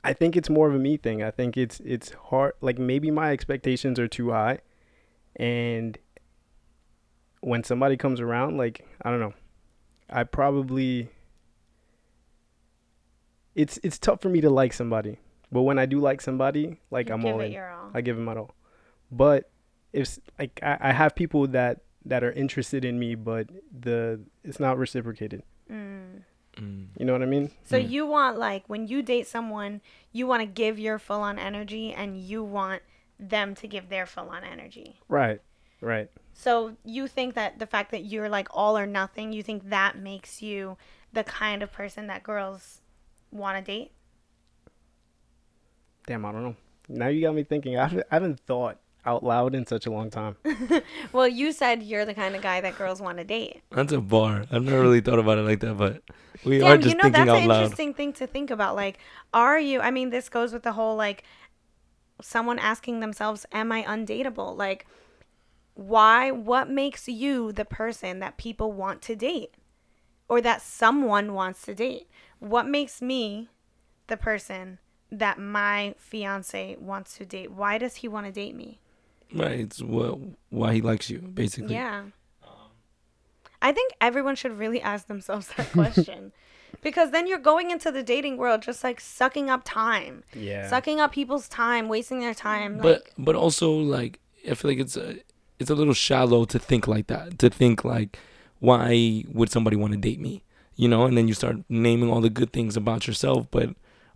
[0.02, 1.22] I think it's more of a me thing.
[1.22, 2.54] I think it's it's hard.
[2.60, 4.58] Like maybe my expectations are too high,
[5.37, 5.96] and
[7.40, 9.34] when somebody comes around, like I don't know,
[10.10, 11.08] I probably
[13.54, 15.18] it's it's tough for me to like somebody,
[15.52, 17.52] but when I do like somebody, like You I'm give all it in.
[17.52, 17.90] your all.
[17.94, 18.54] I give them my all.
[19.10, 19.48] But
[19.94, 24.61] if like I, I have people that that are interested in me, but the it's
[24.61, 25.42] not reciprocated.
[25.70, 26.22] Mm.
[26.57, 26.87] Mm.
[26.98, 27.50] You know what I mean?
[27.64, 27.88] So Mm.
[27.90, 29.80] you want like when you date someone,
[30.12, 32.83] you want to give your full on energy, and you want
[33.18, 35.00] them to give their full on energy.
[35.09, 35.40] Right.
[35.80, 36.11] Right.
[36.33, 39.96] So you think that the fact that you're like all or nothing, you think that
[39.98, 40.76] makes you
[41.12, 42.80] the kind of person that girls
[43.30, 43.92] want to date?
[46.07, 46.57] Damn, I don't know.
[46.88, 47.78] Now you got me thinking.
[47.78, 50.36] I haven't, I haven't thought out loud in such a long time.
[51.12, 53.62] Well, you said you're the kind of guy that girls want to date.
[53.70, 54.44] That's a bar.
[54.50, 56.02] I've never really thought about it like that, but
[56.44, 57.62] we are Damn, just you know thinking that's out an loud.
[57.62, 58.74] interesting thing to think about.
[58.76, 58.98] Like,
[59.32, 59.80] are you?
[59.80, 61.22] I mean, this goes with the whole like
[62.20, 64.86] someone asking themselves, "Am I undateable?" Like,
[65.74, 66.30] why?
[66.30, 69.54] What makes you the person that people want to date,
[70.28, 72.08] or that someone wants to date?
[72.38, 73.48] What makes me
[74.06, 74.78] the person
[75.10, 77.52] that my fiance wants to date?
[77.52, 78.80] Why does he want to date me?
[79.34, 79.60] Right.
[79.60, 80.18] It's what
[80.50, 81.74] why he likes you, basically.
[81.74, 82.04] Yeah.
[82.42, 82.70] Um,
[83.60, 86.32] I think everyone should really ask themselves that question.
[86.82, 90.22] because then you're going into the dating world just like sucking up time.
[90.34, 90.68] Yeah.
[90.68, 92.78] Sucking up people's time, wasting their time.
[92.78, 95.16] But like but also like I feel like it's a
[95.58, 97.38] it's a little shallow to think like that.
[97.40, 98.18] To think like
[98.60, 100.42] why would somebody want to date me?
[100.76, 103.70] You know, and then you start naming all the good things about yourself, but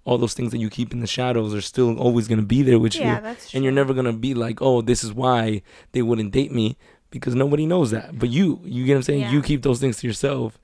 [0.09, 2.79] all those things that you keep in the shadows are still always gonna be there
[2.85, 3.23] with Yeah, you.
[3.23, 6.77] that's And you're never gonna be like, Oh, this is why they wouldn't date me
[7.11, 8.19] because nobody knows that.
[8.19, 9.21] But you, you get what I'm saying?
[9.21, 9.33] Yeah.
[9.33, 10.59] You keep those things to yourself.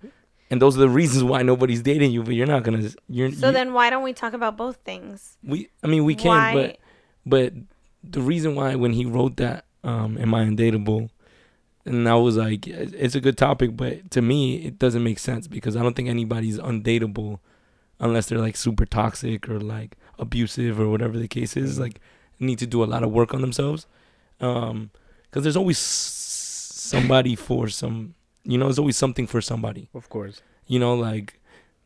[0.51, 3.47] And those are the reasons why nobody's dating you, but you're not gonna you're so
[3.49, 5.37] you- then why don't we talk about both things?
[5.43, 6.71] we I mean we can Why- but
[7.35, 7.53] but
[8.17, 11.09] the reason why when he wrote that um am I undateable
[11.87, 15.45] and I was like it's a good topic but to me it doesn't make sense
[15.57, 17.41] because I don't think anybody's undateable
[18.01, 22.01] unless they're like super toxic or like abusive or whatever the case is like
[22.41, 23.87] need to do a lot of work on themselves
[24.41, 24.91] um
[25.31, 30.43] cuz there's always somebody for some you know there's always something for somebody Of course.
[30.67, 31.41] you know like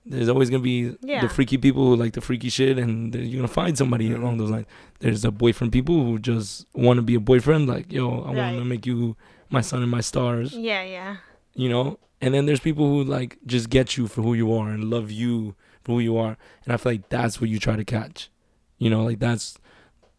[0.06, 1.20] there's always gonna be Yeah.
[1.20, 4.16] the freaky people who like the freaky shit and you're gonna find somebody Mhm.
[4.20, 4.66] along those lines
[5.00, 8.58] there's the boyfriend people who just want to be a boyfriend like yo i want
[8.58, 9.16] to make you
[9.50, 11.16] my sun and my stars Yeah, yeah.
[11.54, 14.70] you know and then there's people who like just get you for who you are
[14.70, 17.74] and love you for who you are and i feel like that's what you try
[17.74, 18.30] to catch
[18.78, 19.58] you know like that's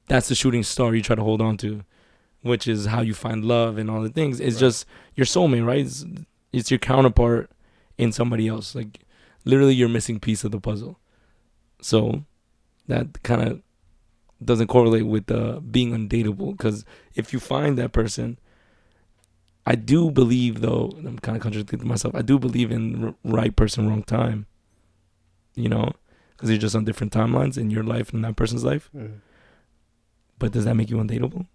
[0.10, 1.84] that's the shooting star you try to hold on to
[2.42, 4.60] which is how you find love and all the things it's Right.
[4.60, 6.06] just your soulmate right it's,
[6.52, 7.50] it's your counterpart
[7.98, 9.00] in somebody else like
[9.46, 11.00] literally your missing piece of the puzzle
[11.82, 12.26] so
[12.88, 13.62] that kind of
[14.44, 16.84] doesn't correlate with uh, being undateable because
[17.16, 18.38] if you find that person
[19.66, 22.16] I do believe, though, I'm kind of contradicting myself.
[22.16, 24.48] I do believe in r- right person, wrong time.
[25.60, 25.92] You know,
[26.32, 28.90] because you're just on different timelines in your life and that person's life.
[28.96, 29.20] Mhm.
[30.40, 31.48] But does that make you undateable?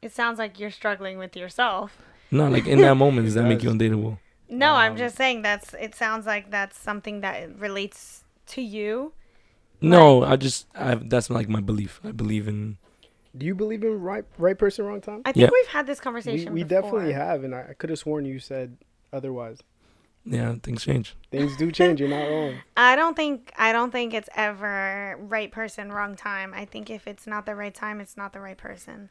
[0.00, 1.98] It sounds like you're struggling with yourself.
[2.30, 3.78] No, like in that moment, does that make you does.
[3.78, 4.18] undateable?
[4.48, 9.12] No, I'm Um, just saying that's it sounds like that's something that relates to you.
[9.80, 12.00] No, I just, I that's like my belief.
[12.04, 12.78] I believe in.
[13.36, 15.22] Do you believe in right right person, wrong time?
[15.24, 15.50] I think Yeah.
[15.52, 16.82] we've had this We, conversation we before.
[16.82, 18.76] definitely have, and I, I could have sworn you said
[19.12, 19.58] otherwise.
[20.24, 21.16] Yeah, things change.
[21.30, 21.98] Things do change.
[22.00, 22.54] You're not wrong.
[22.76, 26.52] I don't think I don't think it's ever right person, wrong time.
[26.54, 29.10] I think if it's not the right time, it's not the right person.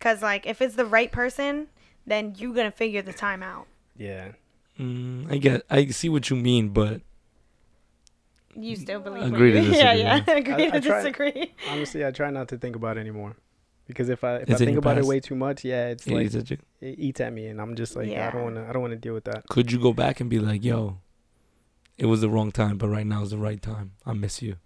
[0.00, 1.68] Cause like if it's the right person,
[2.06, 3.66] then you're gonna figure the time out.
[3.96, 4.32] Yeah.
[4.78, 7.00] Mm, I get, I see what you mean, but
[8.54, 9.24] You still believe?
[9.24, 10.24] Agree what to you- Yeah, yeah.
[10.28, 11.54] Agree I- to I try- disagree.
[11.68, 13.34] Honestly, I try not to think about it anymore.
[13.88, 16.06] Because if I if It's I think your about it way too much, yeah, it's
[16.06, 16.58] it like eats at you.
[16.80, 18.66] it eats at me, and I'm just like, I don't want to.
[18.68, 19.48] I don't want to deal with that.
[19.48, 20.98] Could you go back and be like, yo,
[21.96, 23.92] it was the wrong time, but right now is the right time.
[24.06, 24.56] I miss you.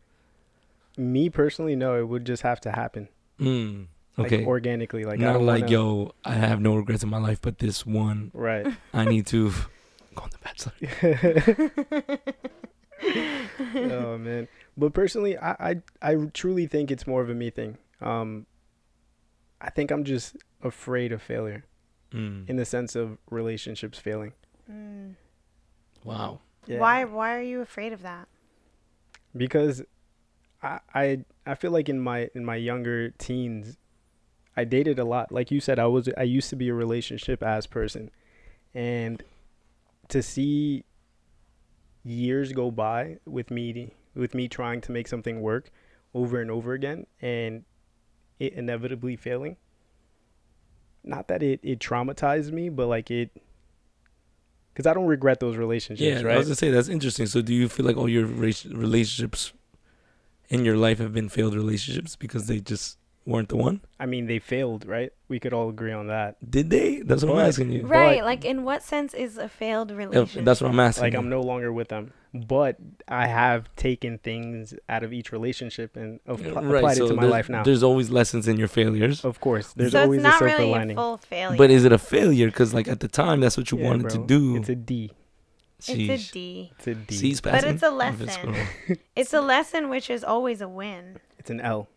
[0.98, 3.08] Me personally, no, it would just have to happen.
[3.40, 3.86] Mm,
[4.18, 4.44] Like okay.
[4.44, 7.40] organically, like I Not don't like, wanna- yo, I have no regrets in my life,
[7.40, 8.66] but this one, Right.
[8.92, 9.50] I need to
[10.16, 12.20] go on the bachelor.
[13.74, 14.48] oh man.
[14.76, 17.78] But personally, I, I I truly think it's more of a me thing.
[18.00, 18.46] Um,
[19.62, 21.64] I think I'm just afraid of failure
[22.12, 22.46] Mm.
[22.50, 24.34] in the sense of relationships failing.
[24.70, 25.14] Mm.
[26.04, 26.40] Wow.
[26.66, 26.78] Yeah.
[26.78, 27.04] Why?
[27.04, 28.28] Why are you afraid of that?
[29.34, 29.82] Because
[30.62, 33.78] I I I feel like in my in my younger teens,
[34.56, 35.32] I dated a lot.
[35.32, 38.10] Like you said, I was I used to be a relationship as person,
[38.74, 39.22] and
[40.08, 40.84] to see
[42.04, 45.70] years go by with me with me trying to make something work
[46.12, 47.64] over and over again and
[48.42, 49.56] it inevitably failing
[51.04, 53.30] not that it, it traumatized me but like it
[54.72, 57.26] because i don't regret those relationships Yeah, I was gonna say that's interesting.
[57.26, 59.52] So, do you feel like all your relationships
[60.48, 63.80] in your life have been failed relationships because they just weren't the one?
[64.00, 67.00] i mean they failed right we could all agree on that Did they?
[67.02, 67.86] That's what I'm asking you.
[67.86, 68.18] Right.
[68.18, 70.44] But- like, in what sense is a failed If- relationship?
[70.44, 71.02] that's what I'm asking.
[71.04, 71.18] like you.
[71.20, 72.76] i'm no longer with them but
[73.08, 77.48] i have taken things out of each relationship and ap- applied it to my life
[77.48, 79.24] now There's always lessons in your failures.
[79.24, 81.56] of course there's so always it's not a silver really lining a full failure.
[81.58, 82.46] But is it a failure?
[82.46, 84.56] Because like at the time, that's what you Yeah, wanted to do.
[84.56, 85.12] it's a d
[85.78, 86.70] it's a D.
[86.78, 87.70] It's a d C's But passing?
[87.74, 88.54] it's a lesson.
[89.16, 91.16] It's a lesson, which is always a win.
[91.40, 91.88] it's an l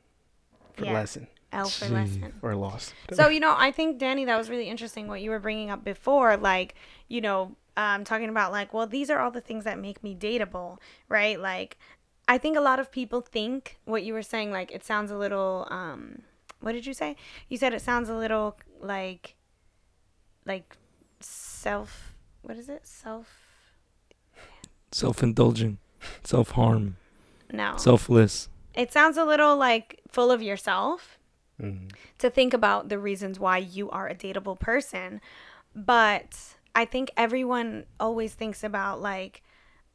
[0.76, 0.94] for Yeah.
[0.94, 2.34] lesson L for lesson.
[2.42, 2.94] Or loss.
[3.14, 5.84] So you know, I think Danny, that was really interesting what you were bringing up
[5.84, 6.76] before, like
[7.08, 10.16] you know, um, talking about like, well, these are all the things that make me
[10.16, 11.40] dateable, right?
[11.40, 11.78] Like,
[12.28, 15.18] I think a lot of people think what you were saying, like, it sounds a
[15.18, 16.24] little, um,
[16.62, 17.16] what did you say?
[17.48, 19.36] You said it sounds a little like,
[20.46, 20.76] like,
[21.20, 22.14] self.
[22.42, 22.86] What is it?
[22.88, 23.28] Self.
[24.92, 25.78] Self-indulgent,
[26.24, 26.96] self-harm,
[27.52, 27.76] No.
[27.78, 28.50] selfless.
[28.76, 31.18] It sounds a little like full of yourself.
[31.62, 31.90] Mhm.
[32.18, 35.22] to think about the reasons why you are a dateable person.
[35.74, 39.42] But I think everyone always thinks about like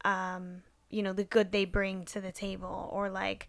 [0.03, 3.47] um, you know, the good they bring to the table or like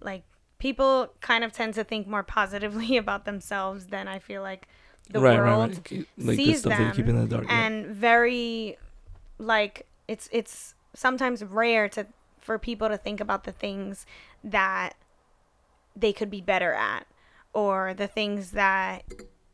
[0.00, 0.24] like
[0.58, 4.66] people kind of tend to think more positively about themselves than I feel like
[5.10, 6.06] the right, world right, right.
[6.18, 7.44] Like the sees stuff that keep them in the dark.
[7.48, 7.66] yeah.
[7.66, 8.78] and very
[9.38, 12.06] like it's it's sometimes rare to
[12.40, 14.06] for people to think about the things
[14.44, 14.92] that
[15.96, 17.06] they could be better at
[17.52, 19.04] or the things that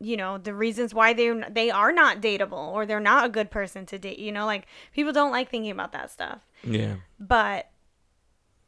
[0.00, 3.50] you know the reasons why they they are not dateable or they're not a good
[3.50, 6.94] person to date you know like people don't like thinking about that stuff Yeah.
[7.18, 7.68] but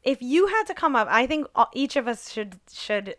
[0.03, 3.15] if you had to come up i think all- each of us should should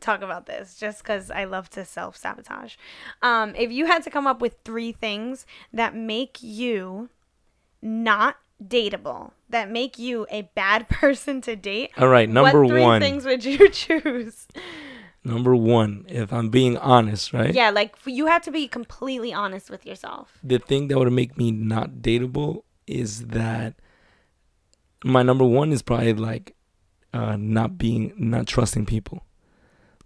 [0.00, 2.76] talk about this just because i love to self-sabotage
[3.20, 7.10] um, if you had to come up with three things that make you
[7.82, 12.82] not dateable that make you a bad person to date All right, number what three
[12.82, 13.00] one.
[13.00, 14.46] things would you choose
[15.24, 17.52] Number one, if I'm being honest, right?
[17.54, 21.36] yeah like you have to be completely honest with yourself The thing that would make
[21.36, 23.74] me not dateable is that
[25.04, 26.54] my number one is probably like
[27.14, 29.24] uh, not being, not trusting people.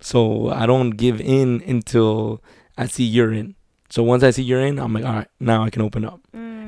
[0.01, 2.43] So I don't give in until
[2.77, 3.55] I see you're in.
[3.89, 6.21] So once I see you're in, I'm like, all right, now I can open up.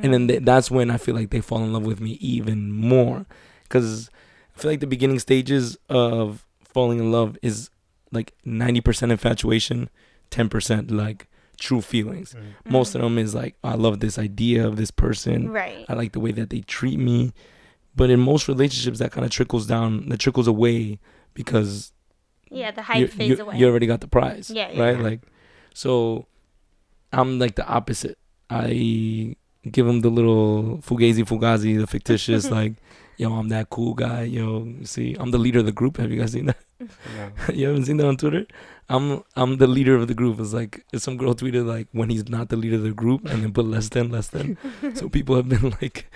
[0.04, 2.70] And then th- that's when I feel like they fall in love with me even
[2.70, 3.24] more.
[3.62, 4.10] Because
[4.54, 7.70] I feel like the beginning stages of falling in love is
[8.12, 9.88] like 90% infatuation,
[10.30, 11.26] 10% like
[11.58, 12.34] true feelings.
[12.34, 12.38] Mm.
[12.40, 12.72] Mm-hmm.
[12.72, 15.50] Most of them is like, oh, I love this idea of this person.
[15.50, 17.32] right I like the way that they treat me.
[17.96, 20.98] But in most relationships, that kind of trickles down, that trickles away
[21.32, 21.92] because
[22.50, 24.50] yeah the hype you, fades you, away you already got the prize.
[24.50, 24.96] Yeah, yeah, Right?
[24.98, 25.02] yeah.
[25.02, 25.20] Like,
[25.72, 26.26] so
[27.10, 28.18] I'm like the opposite.
[28.50, 29.36] I
[29.70, 32.74] give him the little fugazi fugazi, the fictitious, like,
[33.16, 34.22] yo, I'm that cool guy.
[34.22, 35.96] Yo, see, I'm the leader of the group.
[35.96, 36.56] Have you guys seen that?
[36.80, 36.88] No.
[37.54, 38.46] you haven't seen that on Twitter?
[38.88, 40.38] I'm I'm the leader of the group.
[40.40, 43.24] It's like if some girl tweeted like when he's not the leader of the group
[43.24, 44.58] and then put less than less than.
[44.94, 46.10] so people have been like,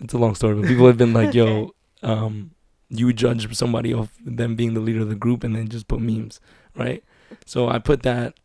[0.00, 2.52] it's a long story, but people have been like, yo, um,
[2.88, 6.00] you judge somebody off them being the leader of the group and then just put
[6.00, 6.40] memes,
[6.76, 7.02] right?
[7.44, 8.38] So I put that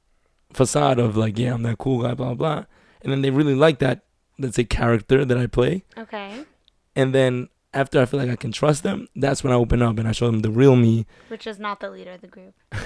[0.53, 2.65] facade of like, yeah, I'm that cool guy, blah blah,
[3.03, 4.01] and then they really like that,
[4.39, 6.45] let's say, character that I play, okay
[6.95, 9.97] and then after I feel like I can trust them, that's when I open up
[9.97, 11.05] and I show them the real me.
[11.29, 12.53] which is not the leader of the group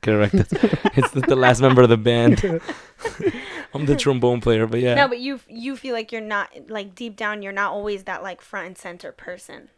[0.00, 0.32] Correct.
[0.34, 0.52] It's,
[0.96, 2.40] it's the, the last member of the band.
[3.74, 4.94] I'm the trombone player, but yeah.
[4.94, 8.22] No, but you you feel like you're not like deep down you're not always that
[8.22, 9.70] like front and center person.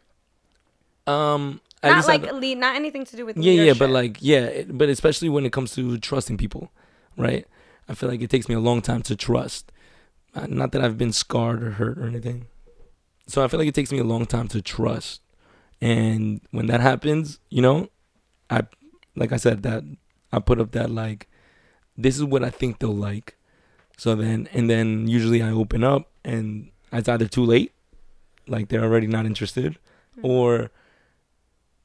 [1.07, 3.43] um, not just like had- lead, not anything to do with that.
[3.43, 6.71] yeah, yeah, but like yeah, it, but especially when it comes to trusting people,
[7.17, 7.47] right?
[7.89, 9.71] I feel like it takes me a long time to trust.
[10.33, 12.47] Uh, Not that I've been scarred or hurt or anything.
[13.27, 15.21] So I feel like it takes me a long time to trust.
[15.81, 17.89] And when that happens, you know,
[18.49, 18.63] I
[19.15, 19.83] like I said that
[20.31, 21.27] I put up that like
[21.97, 23.35] this is what I think they'll like.
[23.97, 27.71] So then and then usually I open up and it's either too late,
[28.47, 29.77] like they're already not interested,
[30.17, 30.25] Mm-hmm.
[30.25, 30.71] or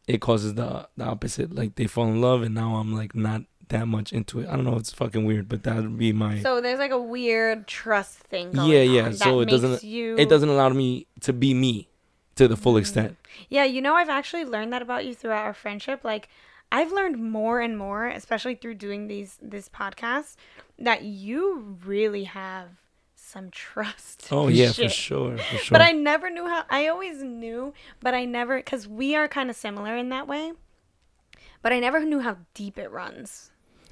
[0.08, 1.54] it causes the the opposite.
[1.54, 4.48] Like they fall in love and now I'm like not that much into it.
[4.48, 7.00] I don't know, it's fucking weird, but that would be my so there's like a
[7.00, 11.32] weird trust thing Yeah, yeah, so that it doesn't- you it doesn't allow me to
[11.32, 11.88] be me
[12.36, 12.80] to the full mm.
[12.80, 13.16] extent.
[13.48, 16.04] Yeah, you know, I've actually learned that about you throughout our friendship.
[16.04, 16.28] Like,
[16.70, 20.36] I've learned more and more, especially through doing these this podcast,
[20.78, 22.68] that you really have
[23.14, 24.28] some trust.
[24.30, 25.74] Oh yeah, for sure, for sure.
[25.74, 26.64] But I never knew how.
[26.70, 30.52] I always knew, but I never because we are kind of similar in that way.
[31.62, 33.50] But I never knew how deep it runs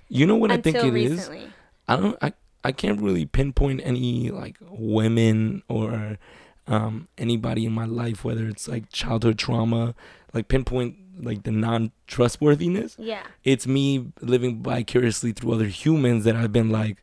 [0.08, 1.10] you know what I think until it is?
[1.12, 1.48] recently.
[1.88, 6.18] I don't I I can't really pinpoint any like women or
[6.66, 9.94] um anybody in my life whether it's like childhood trauma
[10.32, 13.22] like pinpoint like the non trustworthiness Yeah.
[13.44, 17.02] it's me living vicariously through other humans that I've been like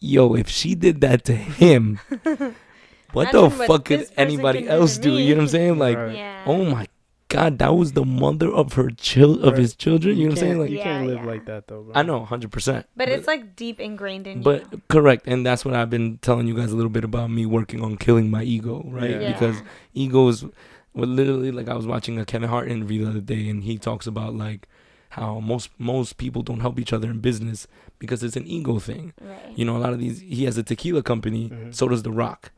[0.00, 2.00] yo if she did that to him
[3.12, 6.16] what the what fuck could anybody else do you know what I'm saying like Right.
[6.16, 6.42] Yeah.
[6.46, 6.88] oh my
[7.36, 10.44] god that was the mother of her chil of his children you know what I'm
[10.44, 11.32] saying can't- like you can't live yeah.
[11.32, 11.92] like that though, bro.
[11.94, 14.80] I know 100% But it's like deep ingrained in but you.
[14.88, 17.80] correct and that's what i've been telling you guys a little bit about me working
[17.86, 19.32] on killing my ego right Yeah.
[19.32, 19.56] because
[19.94, 20.44] ego is
[20.94, 23.78] well literally like i was watching a kevin hart interview the other day and he
[23.78, 24.68] talks about like
[25.10, 27.66] how most most people don't help each other in business
[28.00, 29.12] because it's an ego thing.
[29.20, 29.52] Right.
[29.58, 31.72] You know, a lot of these he has a tequila company, Mhm.
[31.72, 32.50] so does The Rock.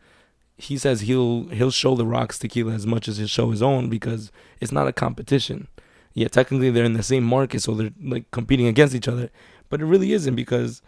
[0.59, 3.89] He says he'll he'll show The Rock's tequila as much as he'll show his own
[3.91, 5.69] because it's not a competition.
[6.15, 9.29] Yeah, technically they're in the same market, so they're like competing against each other.
[9.69, 10.81] But it really isn't because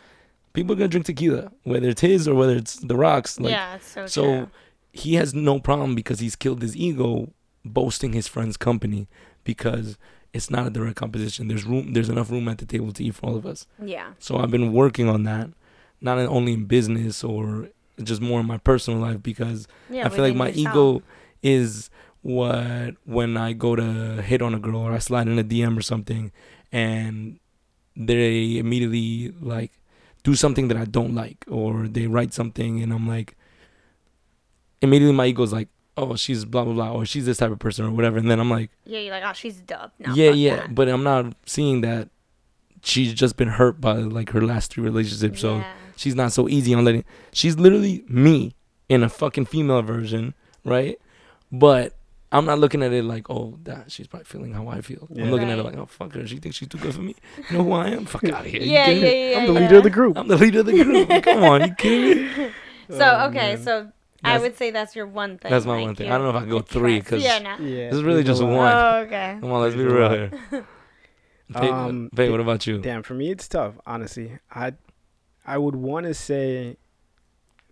[0.54, 3.38] people are gonna drink tequila, whether it's his or whether it's The Rock's.
[3.38, 4.50] Like yeah, so, so true.
[4.92, 7.32] he has no problem because he's killed his ego
[7.64, 9.06] boasting his friend's company
[9.44, 9.98] because
[10.32, 11.48] it's not a direct competition.
[11.48, 13.66] There's room there's enough room at the table to eat for all of us.
[13.82, 14.12] Yeah.
[14.18, 15.50] So I've been working on that,
[16.00, 17.68] not only in business or
[18.02, 20.06] just more in my personal life because Yeah.
[20.06, 21.02] I feel like my ego
[21.42, 21.90] is
[22.22, 25.76] what when I go to hit on a girl or I slide in a DM
[25.78, 26.32] or something
[26.72, 27.38] and
[27.96, 29.72] they immediately like
[30.24, 33.36] do something that I don't like or they write something and I'm like
[34.82, 37.84] immediately my ego's like oh she's blah blah blah or she's this type of person
[37.84, 39.90] or whatever and then I'm like Yeah, you're like, oh, she's dub.
[39.98, 40.74] No, yeah yeah that.
[40.74, 42.08] but I'm not seeing that
[42.82, 45.72] she's just been hurt by like her last three relationships so Yeah.
[45.98, 48.54] She's not so easy on letting she's literally me
[48.88, 50.32] in a fucking female version
[50.64, 50.98] right
[51.52, 51.94] but
[52.32, 55.24] i'm not looking at it like oh that she's probably feeling how i feel Yeah.
[55.24, 57.14] i'm looking at it like oh fuck her she thinks she's too good for me
[57.36, 59.52] you know who i am fuck out of here You yeah, yeah, yeah, I'm the
[59.54, 59.60] yeah.
[59.60, 60.16] leader of the group.
[60.18, 62.02] i'm the leader of the group come on you kidding
[62.46, 62.50] me
[62.90, 63.62] So Oh, okay, man.
[63.64, 63.92] so
[64.24, 65.50] I would say that's your one thing.
[65.50, 66.06] that's my like, one thing.
[66.06, 67.62] you I don't know if I can go you three, 'cause yeah, no.
[67.64, 68.54] yeah, this is really just a one.
[68.56, 68.94] lot.
[68.94, 69.36] Oh, okay.
[69.40, 70.30] come on let's be real here
[71.52, 74.38] Faye, Um, what about you Damn, for me it's tough, honestly.
[74.50, 74.72] I
[75.48, 76.76] I would want to say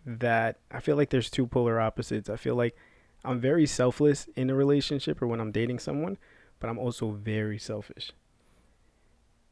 [0.07, 2.31] that I feel like there's two polar opposites.
[2.31, 2.75] I feel like
[3.25, 6.17] I'm very selfless in a relationship or when I'm dating someone,
[6.59, 8.13] but I'm also very selfish.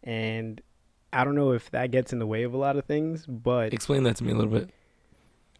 [0.03, 0.61] And
[1.13, 3.73] I don't know if that gets in the way of a lot of things, but
[3.75, 4.71] explain that to me a little bit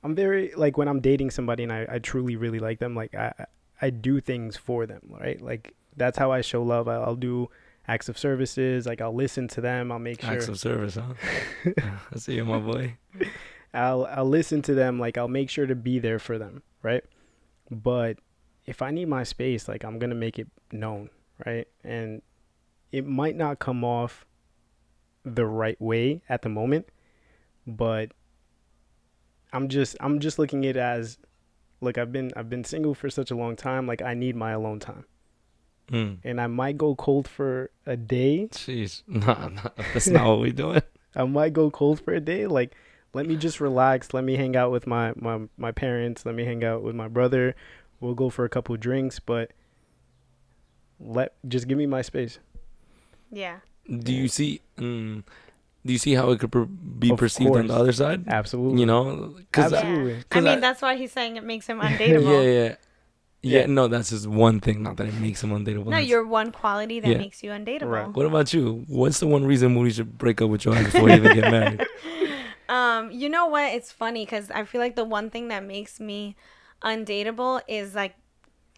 [0.03, 3.15] I'm very like when I'm dating somebody and I, I truly really like them, like
[3.15, 3.33] I
[3.81, 5.41] I- do things for them, right?
[5.41, 6.89] Like that's how I show love.
[6.89, 7.51] I, I'll do
[7.87, 11.15] acts of services, like I'll listen to them, I'll make sure acts of service huh
[12.15, 12.97] i see you my boy
[13.75, 17.03] I'll I'll listen to them, like I'll make sure to be there for them, right?
[17.71, 18.19] But
[18.67, 21.11] if I need my space, like I'm gonna make it known,
[21.45, 21.67] right?
[21.83, 22.23] And
[22.93, 24.25] it might not come off
[25.25, 26.89] the right way at the moment,
[27.67, 28.13] but
[29.53, 31.19] I'm just I'm just looking at it as
[31.81, 34.53] look, I've been I've been single for such a long time, like I need my
[34.53, 35.05] alone time.
[35.91, 36.19] Mm.
[36.25, 38.49] And I might go cold for a day.
[38.53, 40.83] jeez nah, nah that's not what we doing
[41.17, 42.47] I might go cold for a day.
[42.49, 42.75] Like,
[43.13, 44.13] let me just relax.
[44.13, 46.27] Let me hang out with my my my parents.
[46.27, 47.55] Let me hang out with my brother.
[48.01, 49.53] We'll go for a couple drinks, but
[51.01, 52.39] let just give me my space.
[53.31, 53.59] Yeah.
[53.89, 55.23] do you see mm,
[55.85, 58.81] do you see how it could per- be Of perceived on the other side Absolutely.
[58.81, 60.13] you know because Absolutely.
[60.13, 60.19] Yeah.
[60.19, 62.45] I 'Cause mean, I- that's why he's saying it makes him yeah, undateable.
[62.45, 62.75] yeah yeah
[63.45, 63.67] Yeah.
[63.67, 66.51] no that's just one thing not that it makes him undateable No, That's- your one
[66.53, 67.19] quality that Yeah.
[67.19, 67.91] makes you undateable.
[67.91, 68.09] Right.
[68.09, 71.09] what about you what's the one reason we should break up with your ex before
[71.11, 71.85] you even get married
[72.69, 73.75] Um, you know what?
[73.75, 76.35] It's funny because I feel like the one thing that makes me
[76.83, 78.15] undateable is like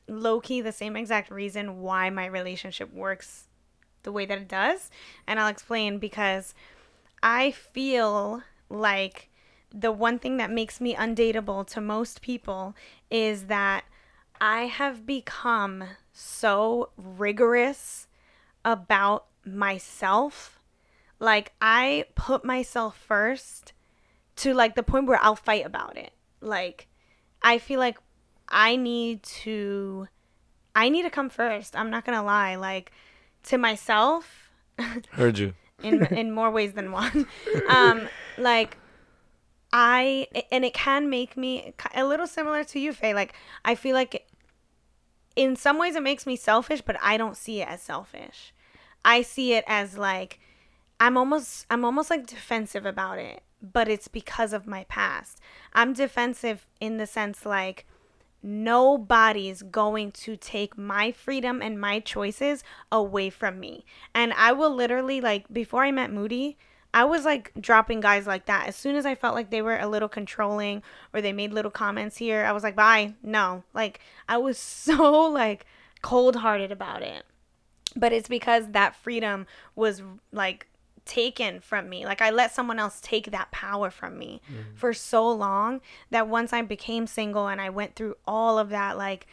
[0.09, 3.47] low key the same exact reason why my relationship works
[4.03, 4.91] the way that it does.
[5.27, 6.53] And I'll explain because
[7.23, 9.29] I feel like
[9.73, 12.75] the one thing that makes me undateable to most people
[13.09, 13.85] is that
[14.41, 18.09] I have become so rigorous
[18.65, 20.59] about myself.
[21.19, 23.73] Like I put myself first
[24.37, 26.13] to like the point where I'll fight about it.
[26.41, 26.89] Like
[27.43, 27.99] I feel like
[28.49, 30.09] I need to
[30.75, 31.75] I need to come first.
[31.75, 32.57] I'm not going to lie.
[32.57, 32.93] Like
[33.45, 34.51] to myself
[35.13, 37.27] heard you in in more ways than one.
[37.69, 38.77] Um, like
[39.79, 43.13] I and it can make me a little similar to you, Faye.
[43.13, 44.27] Like I feel like
[45.37, 48.55] in some ways it makes me selfish, but I don't see it as selfish.
[49.05, 50.41] I see it as like
[50.99, 55.41] I'm almost I'm almost like defensive about it, but it's because of my past.
[55.75, 57.85] I'm defensive in the sense like
[58.43, 63.85] nobody's going to take my freedom and my choices away from me.
[64.15, 66.57] And I will literally like before I met Moody,
[66.97, 68.69] I was like dropping guys like that.
[68.69, 71.71] As soon as I felt like they were a little controlling or they made little
[71.71, 73.65] comments here, I was like, "Bye." No.
[73.75, 74.01] Like
[74.31, 74.57] I was
[74.87, 75.67] so like
[76.01, 77.27] cold-hearted about it.
[77.95, 80.01] But it's because that freedom was
[80.33, 80.69] like
[81.05, 82.07] taken from me.
[82.07, 84.75] Like I let someone else take that power from me mm-hmm.
[84.75, 88.97] for so long that once I became single and I went through all of that
[88.97, 89.27] like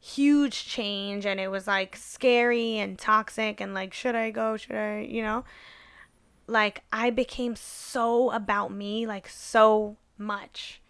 [0.00, 4.56] huge change and it was like scary and toxic and like should I go?
[4.56, 5.44] Should I, you know?
[6.46, 10.80] Like I became so about me, like so much.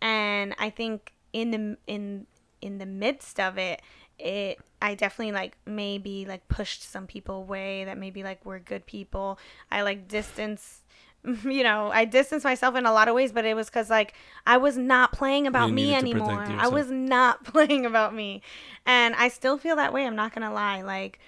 [0.00, 2.26] And I think in the in
[2.60, 3.82] in the midst of it,
[4.18, 8.86] it I definitely like maybe like pushed some people away that maybe like were good
[8.86, 9.38] people.
[9.70, 10.82] I like distance
[11.44, 14.14] you know, I distanced myself in a lot of ways, but it was cuz like
[14.46, 16.64] I was not playing about You me needed to protect anymore.
[16.64, 18.42] I was not playing about me.
[18.86, 20.82] And I still feel that way, I'm not going to lie.
[20.82, 21.18] Like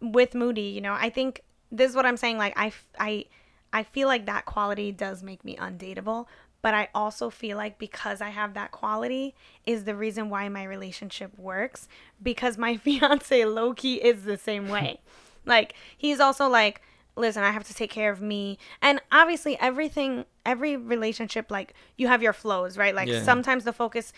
[0.00, 1.42] with Moody, you know, I think
[1.72, 3.24] this is what I'm saying like I, I,
[3.72, 6.26] I feel like that quality does make me undateable,
[6.60, 9.34] but I also feel like because I have that quality
[9.66, 11.88] is the reason why my relationship works
[12.22, 15.00] because my fiance Loki is the same way.
[15.46, 16.82] like he's also like
[17.14, 18.58] listen, I have to take care of me.
[18.80, 22.94] And obviously everything every relationship like you have your flows, right?
[22.94, 23.22] Like Yeah.
[23.22, 24.12] sometimes the focus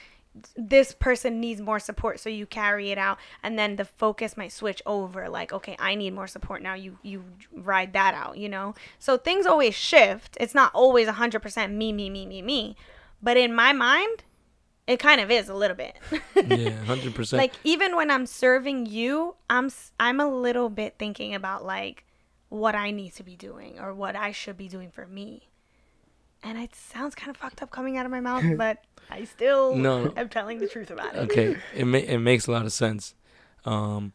[0.57, 4.51] this person needs more support so you carry it out and then the focus might
[4.51, 7.23] switch over like okay i need more support now you you
[7.53, 8.75] ride that out you know?
[8.99, 10.37] So things always shift.
[10.41, 12.77] It's not always 100% me me me me me.
[13.23, 14.25] But in my mind
[14.87, 15.97] it kind of is a little bit.
[16.47, 17.39] Yeah, hundred percent.
[17.39, 22.05] like even when i'm serving you i'm i'm a little bit thinking about like
[22.49, 25.49] what i need to be doing or what i should be doing for me
[26.45, 29.75] and it sounds kind of fucked up coming out of my mouth but i still
[29.75, 30.13] No.
[30.17, 31.19] am telling the truth about it.
[31.31, 33.15] Okay it ma- it makes a lot of sense.
[33.65, 34.13] Um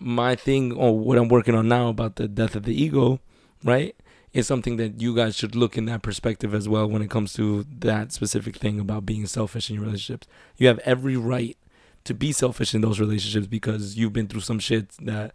[0.00, 3.18] my thing or what i'm working on now about the death of the ego
[3.64, 3.96] right
[4.32, 7.32] is something that you guys should look in that perspective as well when it comes
[7.32, 10.28] to that specific thing about being selfish in your relationships.
[10.58, 11.56] You have every right
[12.04, 15.32] to be selfish in those relationships because you've been through some shit that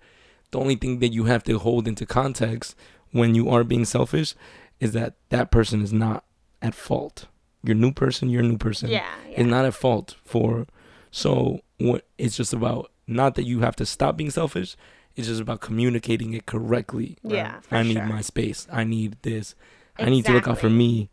[0.51, 2.75] the only thing that you have to hold into context
[3.11, 4.35] when you are being selfish
[4.83, 6.25] is that that person is not
[6.61, 7.27] at fault.
[7.63, 9.39] Your new person you're a new person yeah, yeah.
[9.39, 10.67] is not at fault for
[11.11, 14.75] so what it's just about not that you have to stop being selfish
[15.15, 17.17] it's just about communicating it correctly.
[17.23, 18.05] Yeah for i need sure.
[18.05, 18.67] my space.
[18.71, 19.55] I need this.
[19.97, 21.09] I need to look out for me.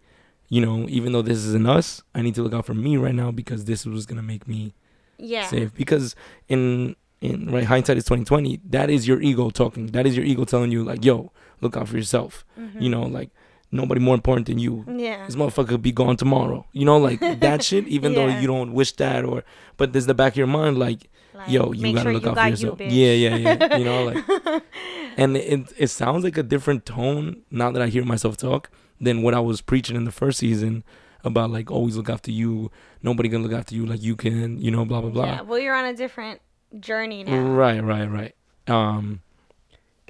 [0.48, 3.14] You know even though this isn't us i need to look out for me right
[3.14, 4.74] now because this was gonna make me
[5.18, 5.46] yeah.
[5.46, 5.72] safe.
[5.74, 6.16] Because
[6.48, 9.88] in in right hindsight is 2020 that is your ego talking.
[9.88, 12.44] That is your ego telling you like yo look out for yourself.
[12.58, 12.80] Mhm.
[12.82, 13.30] you know like
[13.72, 16.66] nobody more important than you yeah this motherfucker could be gone tomorrow.
[16.72, 17.86] You know, like that shit.
[17.88, 19.44] Even though you don't wish that, or
[19.76, 22.30] but there's the back of your mind, like, Like, yo, you gotta sure look you
[22.30, 22.78] out got for you, yourself.
[22.78, 22.90] bitch.
[22.90, 23.76] yeah, yeah, yeah.
[23.78, 24.62] You know, like,
[25.16, 29.22] and it it sounds like a different tone now that I hear myself talk than
[29.22, 30.82] what I was preaching in the first season
[31.24, 32.70] about like always look after you.
[33.02, 34.58] Nobody can look after you like you can.
[34.58, 35.24] You know, blah blah blah.
[35.26, 36.40] yeah well you're on a different
[36.78, 38.34] journey now Right, right, right.
[38.66, 39.20] Um,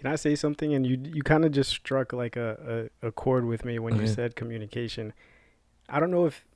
[0.00, 0.72] Can I say something?
[0.72, 3.96] And you you kind of just struck like a, a, a chord with me when
[4.00, 5.12] you said communication.
[5.90, 6.46] I don't know if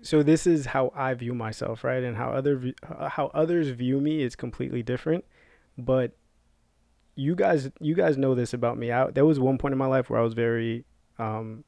[0.00, 0.22] so.
[0.22, 2.02] This is how I view myself, right?
[2.02, 2.72] And how other
[3.10, 5.26] how others view me is completely different.
[5.76, 6.16] But
[7.14, 8.90] you guys you guys know this about me.
[8.90, 10.86] I, there was one point in my life where I was very
[11.18, 11.62] um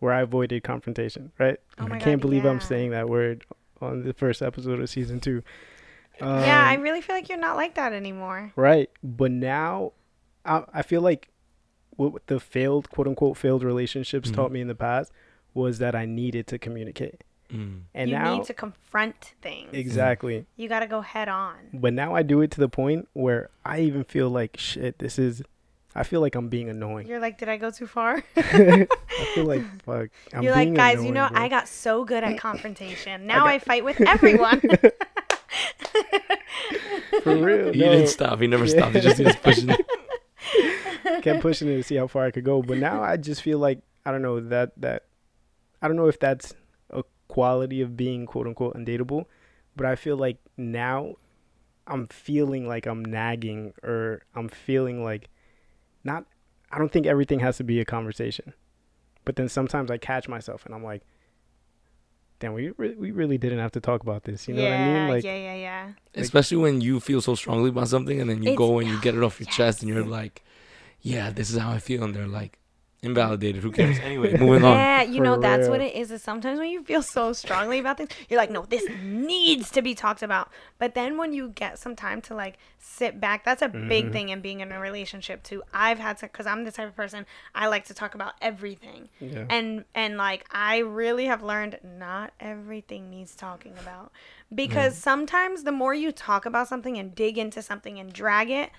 [0.00, 1.56] where I avoided confrontation, right?
[1.78, 3.46] Oh my I can't God, believe I'm saying that word
[3.80, 5.42] on the first episode of season two.
[6.20, 8.90] yeah i Um, really feel like you're not like that anymore Right.
[9.02, 9.92] But now
[10.50, 11.22] I, I feel like
[11.96, 14.34] what the failed, quote unquote, failed relationships Mhm.
[14.34, 15.12] taught me in the past
[15.54, 17.22] was that I needed to communicate.
[17.52, 20.46] mm, And you now, need to confront things exactly.
[20.56, 23.50] you got to go head on But now I do it to the point where
[23.64, 25.42] I even feel like, shit, this is,
[25.94, 27.08] I feel like I'm being annoying.
[27.08, 28.86] you're like did i go too far I
[29.34, 30.08] feel like, fuck.
[30.32, 33.40] I'm you're like being guys you know bro." i got so good at confrontation now
[33.40, 34.60] got- I, fight with everyone
[37.24, 37.72] For real.
[37.72, 37.90] he no.
[37.92, 38.40] didn't stop.
[38.40, 38.94] He never stopped.
[38.94, 39.68] He just keeps pushing.
[41.22, 42.62] kept pushing it to see how far I could go.
[42.62, 45.04] But now I just feel like I don't know that that
[45.82, 46.54] I don't know if that's
[46.90, 49.26] a quality of being quote unquote undateable,
[49.76, 51.14] but I feel like now
[51.86, 55.28] I'm feeling like I'm nagging or I'm feeling like
[56.04, 56.24] not
[56.70, 58.54] I don't think everything has to be a conversation.
[59.24, 61.02] But then sometimes I catch myself and I'm like
[62.40, 64.48] damn, we re- we really didn't have to talk about this.
[64.48, 65.08] You know yeah, what I mean?
[65.08, 65.92] Like yeah, yeah, yeah.
[66.16, 69.00] Especially when you feel so strongly about something and then you It's- go and you
[69.00, 70.42] get it off your chest and you're like,
[71.02, 72.02] yeah, this is how I feel.
[72.02, 72.58] And they're like,
[73.02, 73.62] invalidated.
[73.62, 73.98] Who cares?
[74.00, 74.74] Anyway, moving on.
[74.76, 75.70] Yeah, you For know that's real.
[75.70, 76.10] what it is.
[76.10, 79.82] Is sometimes when you feel so strongly about things, you're like, no, this needs to
[79.82, 80.50] be talked about.
[80.78, 84.12] But then when you get some time to like sit back, that's a big Mhm.
[84.12, 85.62] thing in being in a relationship too.
[85.72, 87.24] I've had to, cause I'm the type of person
[87.54, 89.46] I like to talk about everything, yeah.
[89.48, 94.12] and and like I really have learned not everything needs talking about,
[94.54, 98.70] because sometimes the more you talk about something and dig into something and drag it,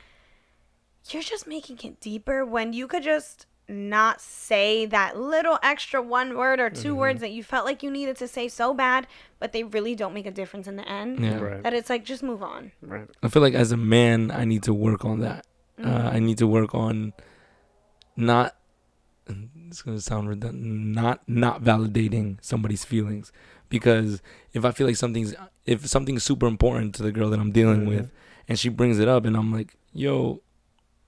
[1.10, 6.38] you're just making it deeper when you could just not say that little extra one
[6.38, 9.08] word or 2 words that you felt like you needed to say so bad,
[9.40, 11.20] but they really don't make a difference in the end.
[11.20, 11.40] Yeah.
[11.40, 11.64] Right.
[11.64, 12.72] That it's like just move on.
[12.82, 13.08] Right.
[13.24, 15.46] I feel like as a man, I need to work on that.
[15.80, 16.16] Uh, Mm-hmm.
[16.16, 17.14] I need to work on
[18.16, 18.56] not.
[19.68, 20.64] It's gonna sound redundant.
[20.66, 23.32] Not not validating somebody's feelings,
[23.70, 24.22] because
[24.54, 25.34] if I feel like something's
[25.66, 27.88] if something's super important to the girl that I'm dealing Mhm.
[27.88, 28.12] with,
[28.48, 30.42] and she brings it up, and I'm like, yo,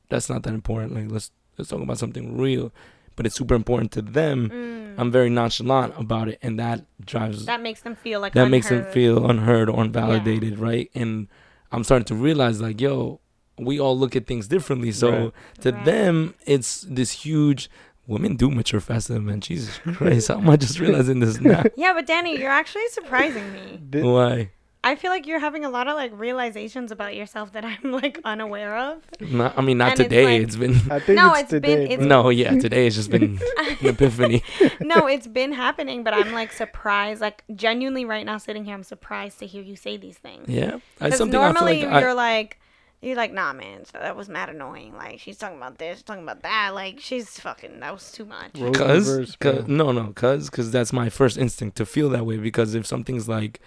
[0.09, 0.93] that's not that important.
[0.95, 2.71] Like let's let's talk about something real,
[3.15, 4.49] but it's super important to them.
[4.49, 4.99] Mm.
[4.99, 8.69] I'm very nonchalant about it, and that drives that makes them feel like that makes
[8.69, 10.89] them feel unheard or invalidated, right?
[10.93, 11.27] And
[11.71, 13.19] I'm starting to realize, like, yo,
[13.57, 14.91] we all look at things differently.
[14.91, 15.31] So Right.
[15.61, 15.85] to Right.
[15.85, 17.69] them, it's this huge.
[18.05, 19.39] Women do mature faster, man.
[19.39, 21.63] Jesus Christ, how am I just realizing this now?
[21.77, 23.79] Yeah, but Danny, you're actually surprising me.
[24.01, 24.51] Why?
[24.85, 28.19] I feel like you're having a lot of like realizations about yourself that I'm like
[28.25, 29.01] unaware of.
[29.21, 30.25] Not, I mean, not And it's today.
[30.25, 31.75] like- it's been I think No, it's, it's today.
[31.75, 32.57] been- it's- no, yeah.
[32.59, 34.43] Today it's just been an epiphany.
[34.81, 37.21] no, it's been happening, but I'm like surprised.
[37.21, 40.49] Like genuinely, right now, sitting here, I'm surprised to hear you say these things.
[40.49, 42.59] Yeah, Because something I feel normally like you're like,
[43.01, 44.95] you're like, nah, man, so that was mad annoying.
[44.95, 46.71] Like she's talking about this, talking about that.
[46.73, 48.53] Like she's fucking, that was too much.
[48.73, 52.35] Cause, cause no, no, cause, cause that's my first instinct to feel that way.
[52.37, 53.59] Because if something's like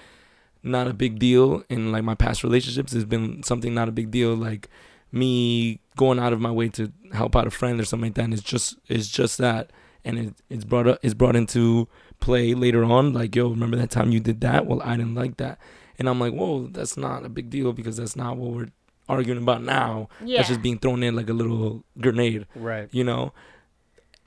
[0.63, 4.11] not a big deal in like my past relationships, has been something not a big
[4.11, 4.35] deal.
[4.35, 4.69] Like
[5.13, 8.25] me going out of my way to help out a friend or something like that.
[8.25, 9.71] And it's just, it's just that,
[10.05, 11.89] and it, it's brought up, it's brought into
[12.21, 13.13] play later on.
[13.13, 14.67] Like, yo, remember that time you did that?
[14.67, 15.59] Well, I didn't like that,
[15.99, 18.71] and I'm like, whoa, that's not a big deal because that's not what we're
[19.09, 20.09] arguing about now.
[20.25, 20.39] Yeah.
[20.39, 22.89] That's just being thrown in like a little grenade Right.
[22.93, 23.33] you know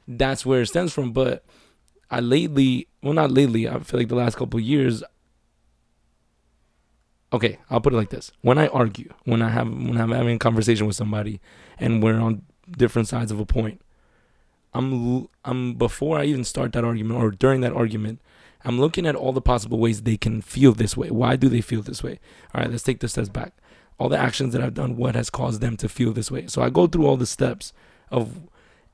[0.08, 1.44] that's where it stems from but
[2.10, 5.04] i lately well not lately i feel like the last couple of years
[7.32, 8.32] okay i'll put it like this.
[8.42, 11.40] When i argue when i have when i'm having a conversation with somebody
[11.78, 12.42] and we're on
[12.78, 13.82] different sides of a point
[14.74, 18.20] i'm i'm before i even start that argument or during that argument
[18.66, 21.10] i'm looking at all the possible ways they can feel this way.
[21.10, 22.20] Why do they feel this way?
[22.54, 23.54] All right let's take the steps back.
[23.98, 26.48] All the actions that i've done what has caused them to feel this way?
[26.48, 27.74] So i go through all the steps
[28.12, 28.26] of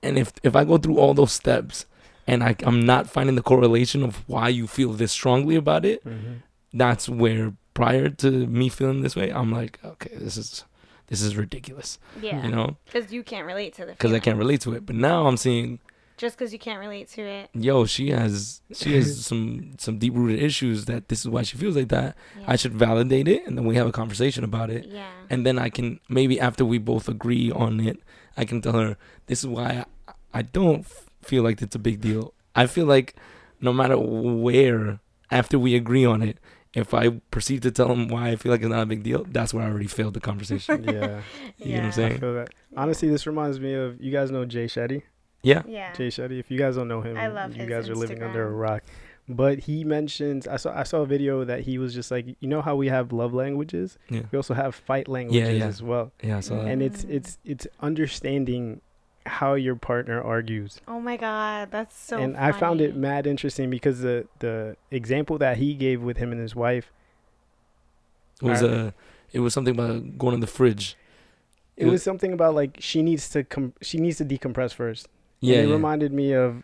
[0.03, 1.85] and if if I go through all those steps
[2.27, 6.03] and I, I'm not finding the correlation of why you feel this strongly about it,
[6.05, 6.41] Mhm.
[6.73, 10.65] that's where prior to me feeling this way, I'm like, okay, this is
[11.07, 12.43] this is ridiculous, Yeah.
[12.43, 13.91] you know, Because you can't relate to the.
[13.91, 14.87] because I can't relate to it.
[14.87, 15.77] But now I'm seeing,
[16.17, 17.49] Just because you can't relate to it.
[17.53, 21.57] yo, she has she has some some deep rooted issues that this is why she
[21.57, 22.15] feels like that.
[22.39, 22.45] Yeah.
[22.53, 24.85] I should validate it, and then we have a conversation about it.
[24.87, 25.11] Yeah.
[25.29, 27.97] and then I can maybe after we both agree on it,
[28.35, 28.97] I can tell her
[29.27, 29.69] this is why
[30.07, 32.33] I, I don't f- feel like it's a big deal.
[32.55, 33.13] I feel like
[33.61, 34.99] no matter where
[35.29, 36.37] after we agree on it,
[36.75, 39.25] if I proceed to tell him why I feel like it's not a big deal,
[39.29, 40.83] that's where I already failed the conversation.
[40.93, 41.21] Yeah.
[41.57, 42.19] You know what I'm I saying?
[42.19, 42.49] feel that.
[42.77, 45.01] Honestly, this reminds me of you guys know Jay Shetty.
[45.41, 45.93] yeah, Yeah.
[45.93, 46.39] Jay Shetty.
[46.39, 48.51] If you guys don't know him, I love you his guys are living under a
[48.51, 48.83] rock.
[49.27, 52.47] But he mentions I saw I saw a video that he was just like you
[52.47, 55.65] know how we have love languages, yeah, we also have fight languages yeah.
[55.65, 56.11] as well.
[56.21, 56.41] yeah.
[56.41, 56.67] So Mm.
[56.71, 58.81] And it's it's it's understanding
[59.25, 60.81] how your partner argues.
[60.87, 62.17] Oh my god, that's so.
[62.19, 66.31] and I found it mad interesting because the the example that he gave with him
[66.31, 66.91] and his wife,
[68.41, 68.87] it was a.
[68.87, 68.91] uh,
[69.33, 70.95] it was something about going in the fridge.
[71.75, 75.07] it was something about like she needs to com- she needs to decompress first.
[75.41, 75.73] yeah, and it yeah.
[75.73, 76.63] reminded me of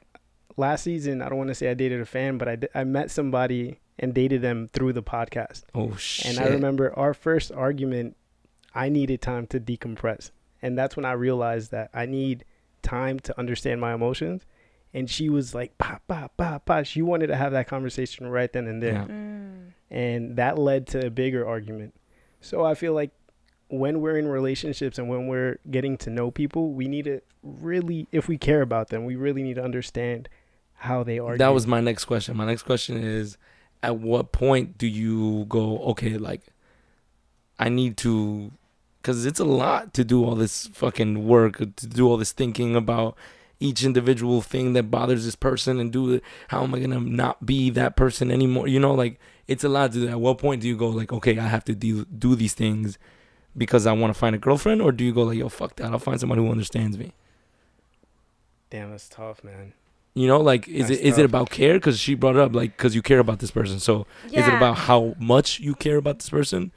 [0.58, 1.22] last season.
[1.22, 4.14] I don't want to say I dated a fan, but I, I met somebody and
[4.14, 5.64] dated them through the podcast.
[5.76, 6.38] oh shit.
[6.38, 8.16] And I remember our first argument,
[8.74, 10.32] I needed time to decompress.
[10.62, 12.46] And that's when I realized that I need
[12.82, 14.46] time to understand my emotions.
[14.94, 16.84] And she was like, pa, pa, pa, pa.
[16.84, 18.94] She wanted to have that conversation right then and there.
[18.94, 19.06] Yeah.
[19.06, 19.72] Mm.
[19.90, 21.94] And that led to a bigger argument.
[22.42, 23.12] So I feel like
[23.70, 28.08] when we're in relationships and when we're getting to know people, we need to really,
[28.12, 30.28] if we care about them, we really need to understand
[30.74, 31.38] how they are.
[31.38, 32.36] That was my next question.
[32.36, 33.38] My next question is
[33.82, 36.42] at what point do you go, okay, like
[37.58, 38.52] I need to
[39.04, 42.76] cuz it's a lot to do all this fucking work, to do all this thinking
[42.76, 43.18] about
[43.60, 46.24] each individual thing that bothers this person and do it.
[46.48, 48.68] How am I going to not be that person anymore?
[48.68, 50.08] You know, like it's a lot to do.
[50.08, 52.98] At what point do you go like, okay, I have to do do these things
[53.56, 55.92] because I want to find a girlfriend or do you go like, yo, fuck that.
[55.92, 57.14] I'll find somebody who understands me.
[58.70, 59.74] Damn, that's tough, man.
[60.14, 61.30] You know, like is That's it is it tough.
[61.30, 61.74] about care?
[61.76, 63.80] Because she brought it up, like because you care about this person.
[63.80, 66.72] So is it about how much you care about this person,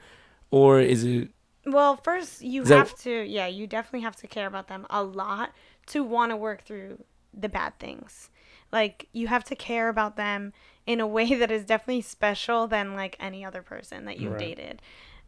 [0.51, 1.29] or is it?
[1.65, 5.03] Well, first you that- have to, yeah, you definitely have to care about them a
[5.03, 5.51] lot
[5.87, 7.03] to want to work through
[7.33, 8.29] the bad things.
[8.71, 10.53] Like you have to care about them
[10.85, 14.55] in a way that is definitely special than like any other person that you've Right.
[14.55, 14.81] dated.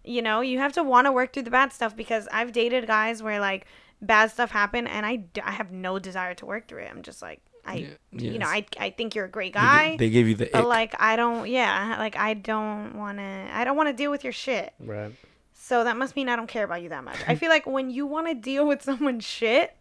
[0.04, 2.88] You know, you have to want to work through the bad stuff because I've dated
[2.88, 3.66] guys where like
[4.02, 6.92] bad stuff happened and I, d- I have no desire to work through it.
[6.92, 7.76] I'm just like I
[8.14, 8.46] Yeah, you know.
[8.48, 9.98] I I think you're a great guy.
[9.98, 10.66] They, gave you the but ick.
[10.68, 14.24] like I don't yeah, like I don't want to I don't want to deal with
[14.24, 14.74] your shit.
[14.80, 15.12] Right.
[15.60, 17.18] So that must mean I don't care about you that much.
[17.28, 19.76] I feel like when you want to deal with someone's shit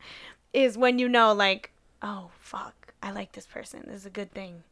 [0.52, 1.70] is when you know, like,
[2.02, 3.82] oh, fuck, I like this person.
[3.86, 4.64] This is a good thing.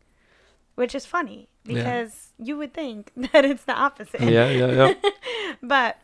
[0.77, 1.75] which is funny Yeah.
[1.75, 4.21] because you would think that it's the opposite.
[4.23, 4.95] Yeah, yeah, yeah.
[5.63, 5.99] but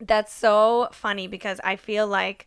[0.00, 2.46] that's so funny because I feel like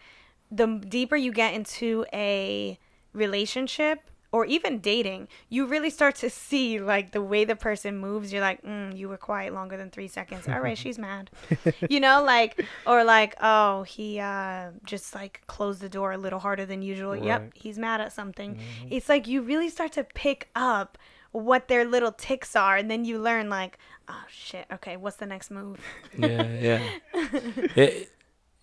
[0.50, 2.80] the deeper you get into a
[3.14, 4.00] relationship
[4.34, 8.34] or even dating, you really start to see like the way the person moves.
[8.34, 10.48] You're like, mm, you were quiet longer than three seconds.
[10.48, 11.30] All right, she's mad.
[11.90, 16.40] you know, like, or like, oh, he uh, just like closed the door a little
[16.40, 17.12] harder than usual.
[17.12, 17.24] Right.
[17.24, 18.58] Yep, he's mad at something.
[18.90, 20.98] It's like you really start to pick up
[21.32, 23.78] what their little ticks are, and then you learn like,
[24.08, 25.80] oh shit, okay, what's the next move?
[26.18, 26.82] yeah, yeah.
[27.76, 28.12] It,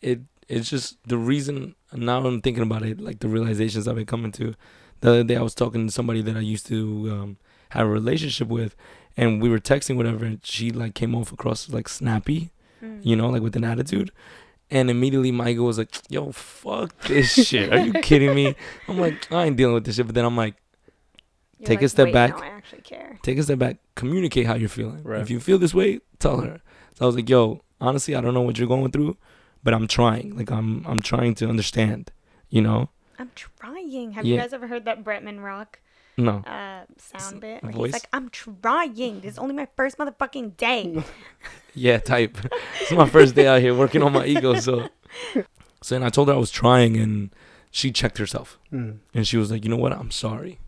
[0.02, 4.06] it it's just the reason now I'm thinking about it, like the realizations I've been
[4.06, 4.54] coming to.
[5.00, 7.36] The other day I was talking to somebody that I used to um,
[7.70, 8.76] have a relationship with,
[9.16, 12.50] and we were texting whatever, and she like came off across like snappy,
[12.82, 13.04] Mm.
[13.04, 14.10] you know, like with an attitude.
[14.70, 17.70] And immediately my ego was like, "Yo, fuck this shit!
[17.72, 18.54] Are you kidding me?"
[18.88, 20.06] I'm like, I ain't dealing with this shit.
[20.06, 20.54] But then I'm like,
[21.58, 22.30] You're Take a step "Wait, back.
[22.38, 23.18] No, I actually care.
[23.22, 25.02] take a step back, communicate how you're feeling.
[25.02, 25.20] Right.
[25.20, 26.60] If you feel this way, tell her.
[26.94, 29.16] So I was like, yo, honestly, I don't know what you're going through,
[29.62, 30.36] but I'm trying.
[30.36, 32.12] Like I'm I'm trying to understand,
[32.48, 32.88] you know?
[33.20, 34.12] I'm trying.
[34.12, 35.78] Have you guys ever heard that Bretman Rock
[36.16, 36.38] No.
[36.38, 37.62] uh, sound bit?
[37.62, 37.86] Where voice?
[37.88, 39.20] he's like, I'm trying.
[39.20, 41.02] This is only my first motherfucking day.
[41.72, 42.36] Yeah, type.
[42.80, 44.88] it's my first day out here working on my ego, so
[45.82, 47.30] so then I told her I was trying and
[47.70, 48.58] she checked herself.
[48.72, 48.98] Mm.
[49.14, 49.92] And she was like, "You know what?
[49.92, 50.58] I'm sorry.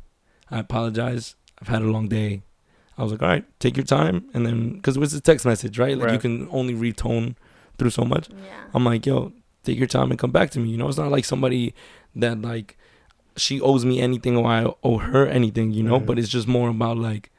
[0.48, 1.34] I apologize.
[1.60, 2.42] I've had a long day."
[2.96, 5.44] I was like, "All right, take your time." And then cuz it was a text
[5.44, 5.98] message, right?
[5.98, 7.34] Like you can only retone
[7.78, 8.28] through so much.
[8.28, 8.70] yeah.
[8.72, 9.32] I'm like, yo,
[9.64, 10.68] take your time and come back to me.
[10.70, 11.74] You know, it's not like somebody
[12.16, 12.76] that like
[13.36, 16.68] she owes me anything or I owe her anything, you know, but it's just more
[16.68, 17.30] about like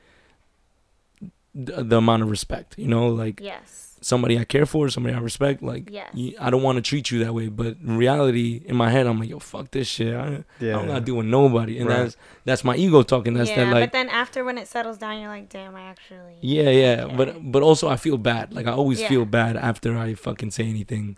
[1.56, 3.98] the, the amount of respect, you know, like Yes.
[4.02, 6.10] somebody I care for, somebody I respect, like Yes.
[6.16, 9.06] you, I don't want to treat you that way, but in reality, in my head,
[9.06, 10.16] I'm like, yo, fuck this shit.
[10.16, 10.80] I, Yeah.
[10.80, 11.98] I'm not doing nobody, and Right.
[12.04, 13.36] that's that's my ego talking.
[13.36, 15.82] That's yeah, that like but then after when it settles down, you're like, damn, I
[15.84, 16.38] actually.
[16.42, 17.16] yeah, yeah, Okay.
[17.18, 18.52] but but also I feel bad.
[18.52, 19.10] Like I always Yeah.
[19.10, 21.18] feel bad after I fucking say anything.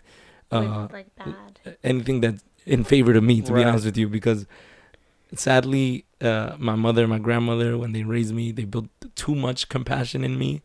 [0.52, 1.76] Uh, like, like bad.
[1.82, 4.46] anything that's in favor to me to be honest with you because
[5.34, 9.68] sadly uh, my mother and my grandmother when they raised me they built too much
[9.68, 10.62] compassion in me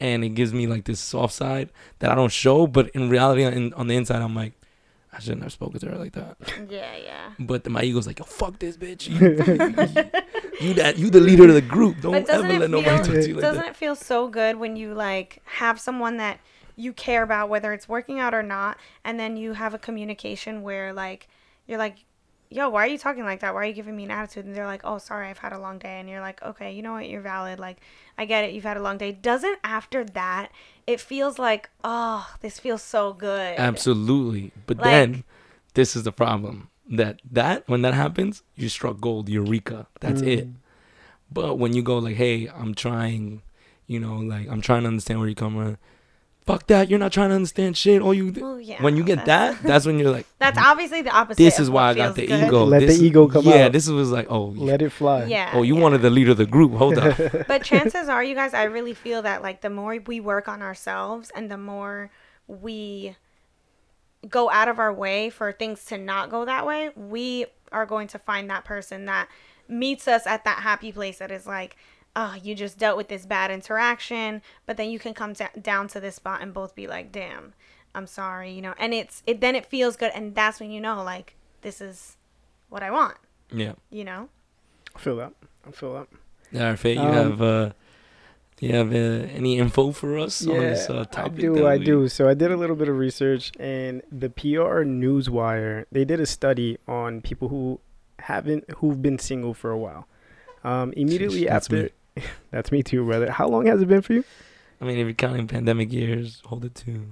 [0.00, 3.44] and it gives me like this soft side that i don't show but in reality
[3.44, 4.52] on, on the inside i'm like
[5.12, 6.36] i shouldn't have spoken to her like that.
[6.68, 7.30] Yeah, yeah.
[7.38, 9.08] but then my ego's like yo fuck this bitch.
[9.08, 9.16] You,
[10.60, 12.00] you, you that you the leader of the group.
[12.00, 14.26] Don't doesn't ever it let nobody talk to you like doesn't that it feel so
[14.26, 16.40] good when you like have someone that
[16.74, 20.62] you care about whether it's working out or not and then you have a communication
[20.62, 21.28] where like
[21.66, 21.96] you're like
[22.50, 24.54] yo why are you talking like that why are you giving me an attitude and
[24.54, 26.92] they're like oh sorry i've had a long day and you're like okay you know
[26.92, 27.78] what you're valid like
[28.18, 30.52] i get it you've had a long day doesn't after that
[30.86, 34.52] it feels like oh this feels so good Absolutely.
[34.66, 35.24] But Like- then
[35.74, 36.68] this is the problem.
[36.88, 39.86] That that when that happens, you struck gold, eureka.
[40.00, 40.46] That's it.
[40.48, 40.54] Mm.
[41.32, 43.40] But when you go like, "Hey, I'm trying,"
[43.86, 45.78] you know, like I'm trying to understand where you're coming from.
[46.46, 46.90] Fuck that!
[46.90, 48.02] You're not trying to understand shit.
[48.02, 51.00] All you well, yeah, when you get that's- that, that's when you're like, that's obviously
[51.00, 52.44] the opposite "This is why I got the good.
[52.48, 53.72] ego." Let the ego come Yeah, out.
[53.72, 55.24] this was like, oh, Let it fly.
[55.24, 55.80] yeah oh, you yeah.
[55.82, 56.72] wanted the leader of the group.
[56.74, 57.16] Hold up.
[57.48, 60.60] but chances are you guys i really feel that like the more we work on
[60.60, 62.10] ourselves and the more
[62.46, 63.16] we
[64.28, 68.08] go out of our way for things to not go that way we are going
[68.08, 69.28] to find that person that
[69.66, 71.76] meets us at that happy place that is like
[72.16, 75.88] oh you just dealt with this bad interaction but then you can come da- down
[75.88, 77.52] to this spot and both be like damn
[77.94, 80.80] i'm sorry you know and it's it then it feels good and that's when you
[80.80, 82.16] know like this is
[82.68, 83.16] what i want
[83.52, 83.72] yeah.
[83.90, 84.28] you know
[84.96, 85.32] I feel that.
[85.66, 86.06] I feel that.
[86.60, 87.70] All right, Faye, you Um, have uh,
[88.56, 91.66] do you have uh, any info for us on this uh, I do.
[91.66, 92.08] I we- do.
[92.08, 96.26] So I did a little bit of research, and the PR Newswire they did a
[96.26, 97.80] study on people who
[98.20, 100.06] haven't who've been single for a while.
[100.62, 101.88] Um, immediately Sheesh, that's after,
[102.50, 103.30] that's me too, brother.
[103.30, 104.24] How long has it been for you?
[104.80, 107.06] I mean, if you're counting pandemic years, hold it to.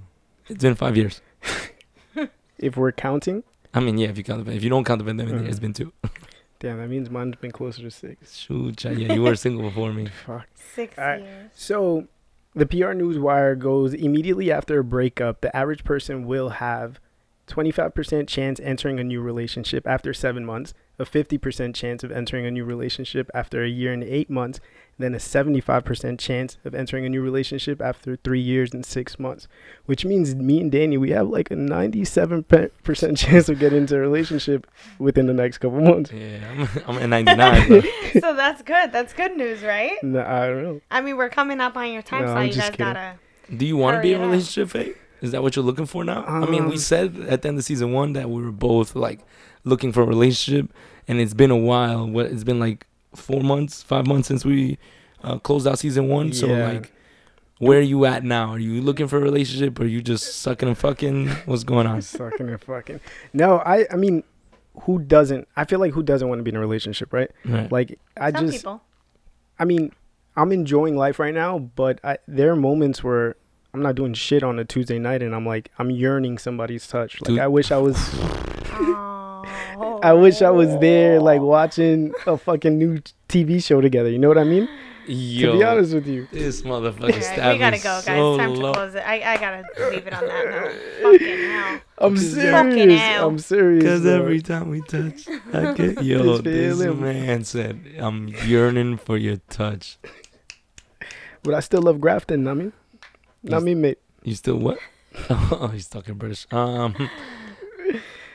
[0.47, 1.21] It's been five years.
[2.59, 3.43] If we're counting,
[3.73, 5.49] I mean, yeah, if you count the if you don't count the pandemic, Mhm.
[5.49, 5.91] it's been two.
[6.59, 8.37] damn, that means mine's been closer to six.
[8.37, 10.07] Shoot, child, yeah, you were single before me.
[10.25, 10.47] Fuck.
[10.53, 11.21] six All right.
[11.21, 12.07] years So,
[12.55, 16.99] the PR Newswire goes immediately after a breakup, the average person will have
[17.47, 22.51] 25% chance entering a new relationship after seven months, a 50% chance of entering a
[22.51, 24.59] new relationship after a year and eight months,
[24.99, 29.47] then a 75% chance of entering a new relationship after three years and six months.
[29.87, 33.99] Which means me and Danny, we have like a 97% chance of getting into a
[33.99, 34.67] relationship
[34.99, 36.11] within the next couple months.
[36.11, 37.69] Yeah, I'm, I'm at 99.
[37.69, 37.85] but
[38.21, 38.91] so that's good.
[38.91, 39.97] That's good news, right?
[40.03, 40.81] No, I don't know.
[40.91, 42.37] I mean, we're coming up on your time No, slot.
[42.37, 42.93] I'm You just guys kidding.
[42.93, 43.57] gotta.
[43.57, 44.31] do you want to be in a Hurry it up.
[44.31, 44.93] relationship, Faye?
[45.23, 46.23] Is that what you're looking for now?
[46.27, 48.93] I mean, we Um, said at the end of season one that we were both
[48.95, 49.21] like
[49.63, 50.69] looking for a relationship,
[51.07, 52.05] and it's been a while.
[52.07, 54.77] What it's been like four months, five months since we
[55.23, 56.33] uh, closed out season one.
[56.33, 56.91] So like,
[57.59, 58.49] where are you at now?
[58.49, 59.79] Are you looking for a relationship?
[59.79, 61.29] Or are you just sucking and fucking?
[61.45, 62.01] What's going on?
[62.01, 62.99] Sucking and fucking.
[63.31, 64.23] No, I I mean,
[64.81, 65.47] who doesn't?
[65.55, 67.31] I feel like who doesn't want to be in a relationship, right?
[67.45, 67.71] Right.
[67.71, 68.81] Like I Some just people.
[69.57, 69.93] I mean,
[70.35, 73.35] I'm enjoying life right now, but I, there are moments where
[73.73, 77.19] I'm not doing shit on a Tuesday night, and I'm like, I'm yearning somebody's touch.
[77.21, 77.39] Like Dude.
[77.39, 77.97] I wish I was,
[78.75, 79.99] Oh.
[80.03, 82.99] I wish I was there, like watching a fucking new
[83.29, 84.09] TV show together.
[84.09, 84.69] You know what I mean?
[85.07, 88.03] Yo, to be honest with you, this motherfucker All right, stabbed we gotta go, guys.
[88.05, 88.73] so Time to low.
[88.73, 88.99] close it.
[89.05, 90.75] I, I gotta leave it on that note.
[91.01, 91.81] Fucking hell.
[91.97, 93.01] I'm Just- Fucking serious.
[93.01, 93.27] hell.
[93.27, 93.83] I'm serious.
[93.83, 96.23] Cause every time we touch, I get yo.
[96.23, 99.97] Just This man said, "I'm yearning for your touch."
[101.41, 102.47] but I still love Grafton.
[102.47, 102.71] I mean,
[103.43, 103.99] not He's- me, mate.
[104.23, 104.77] You still what?
[105.29, 106.47] oh, he's talking British.
[106.51, 106.95] Um,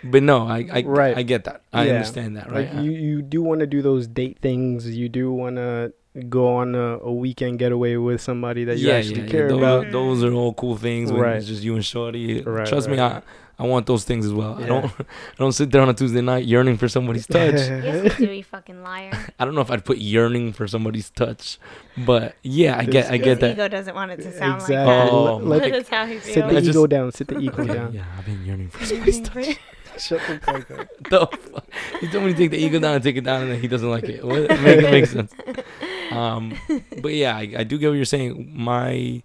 [0.05, 1.17] but no, I I, Right.
[1.17, 1.63] I get that.
[1.73, 1.93] I Yeah.
[1.95, 2.73] understand that, right?
[2.73, 4.87] Like you, you do want to do those date things.
[4.89, 5.93] You do want to
[6.29, 9.91] go on a, a weekend getaway with somebody that you actually care those, about.
[9.93, 11.37] Those are all cool things when Right.
[11.37, 12.43] it's just you and Shorty.
[12.43, 13.23] Right, Trust me, I
[13.61, 14.55] I want those things as well.
[14.63, 15.05] I don't I
[15.39, 17.55] don't sit there on a Tuesday night yearning for somebody's touch.
[17.55, 19.11] Yes, you do, you fucking liar.
[19.39, 21.59] I don't know if I'd put yearning for somebody's touch,
[21.97, 23.53] but yeah, I get I This- get His that.
[23.53, 24.77] ego doesn't want it to sound exactly.
[24.77, 25.13] like that.
[25.13, 27.11] Oh, Let- But let that's how he sit the just- ego down.
[27.13, 27.93] Sit the ego down.
[27.95, 29.59] yeah, I've been yearning for somebody's touch.
[29.99, 30.89] Shut the fuck up.
[31.11, 31.67] the fuck?
[32.01, 33.67] He told me to take the ego down and take it down, and then he
[33.67, 34.25] doesn't like it.
[34.25, 34.39] What?
[34.39, 35.33] It make- it makes sense.
[36.13, 36.57] Um,
[37.03, 38.53] but yeah, I, I do get what you're saying.
[38.55, 39.25] My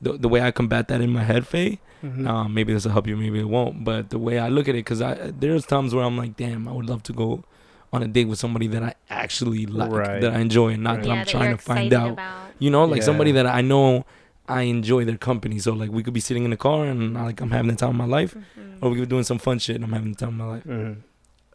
[0.00, 1.80] the, the way I combat that in my head, Faye.
[2.04, 2.26] Mhm.
[2.28, 3.82] Um, maybe this will help you, maybe it won't.
[3.84, 6.68] But the way I look at it, because I there's times where I'm like, damn,
[6.68, 7.44] I would love to go
[7.92, 10.20] on a date with somebody that I actually like, Right.
[10.20, 11.02] that I enjoy, and not Right.
[11.02, 12.10] that yeah, I'm that trying you're to find out.
[12.12, 12.48] About.
[12.58, 14.04] You know, like somebody that I know
[14.48, 15.58] I enjoy their company.
[15.58, 17.90] So like we could be sitting in the car and like I'm having the time
[17.90, 18.78] of my life, Mhm.
[18.82, 20.46] or we could be doing some fun shit and I'm having the time of my
[20.46, 20.64] life.
[20.64, 20.96] Mhm.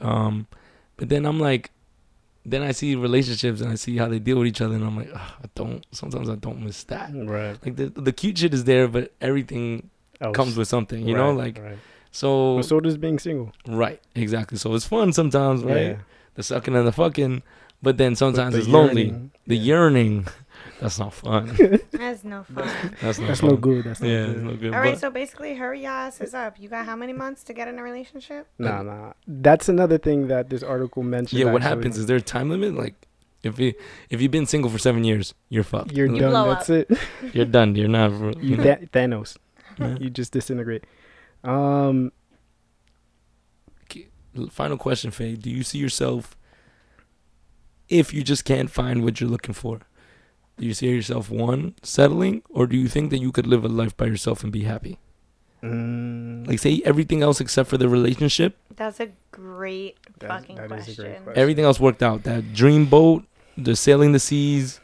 [0.02, 0.48] Um,
[0.98, 1.72] but then I'm like,
[2.46, 4.96] then I see relationships and I see how they deal with each other, and I'm
[4.96, 5.86] like, I don't.
[5.92, 7.12] Sometimes I don't miss that.
[7.14, 7.58] Right.
[7.64, 9.90] Like the the cute shit is there, but everything
[10.22, 10.36] Else.
[10.36, 11.08] comes with something.
[11.08, 11.78] You know, like right.
[12.12, 12.56] so.
[12.56, 13.52] Well, so does being single.
[13.68, 14.58] Right, exactly.
[14.58, 15.82] So it's fun sometimes, right?
[15.82, 15.96] Yeah.
[16.36, 17.44] The sucking and the fucking,
[17.82, 19.14] but then But sometimes the it's lonely.
[19.48, 19.64] The yeah.
[19.76, 20.28] yearning,
[20.80, 21.56] that's not fun.
[21.92, 22.70] That's no fun.
[23.02, 23.50] That's not That's fun.
[23.50, 23.84] no good.
[23.86, 24.44] That's not Yeah, good.
[24.44, 24.74] no good.
[24.74, 26.58] All right, so basically, hurry your asses up.
[26.60, 28.48] You got how many months to get in a relationship?
[28.58, 29.14] Nah, nah.
[29.28, 31.40] That's another thing that this article mentioned.
[31.40, 31.78] yeah, what actually.
[31.78, 32.76] happens is there a time limit?
[32.76, 32.96] Like,
[33.44, 33.74] if you
[34.10, 35.92] if you've been single for seven years, you're fucked.
[35.92, 36.30] you're You done.
[36.32, 36.90] blow That's up.
[36.92, 36.98] it.
[37.34, 37.76] You're done.
[37.76, 38.12] You're not.
[38.42, 38.64] You know?
[38.64, 39.36] Tha- Thanos.
[39.80, 39.98] Yeah.
[40.00, 40.86] You just disintegrate.
[41.44, 42.12] Um,
[44.52, 45.36] Final question, Faye.
[45.36, 46.38] Do you see yourself
[47.90, 49.80] if you just can't find what you're looking for?
[50.58, 53.68] Do you see yourself one settling, or do you think that you could live a
[53.68, 55.00] life by yourself and be happy?
[55.64, 60.66] mm, Like, say everything else except for the relationship, That's a great That's- fucking that
[60.66, 61.04] is a question.
[61.06, 61.42] great question.
[61.42, 62.24] everything else worked out.
[62.24, 63.26] That dream boat,
[63.58, 64.80] the sailing the seas.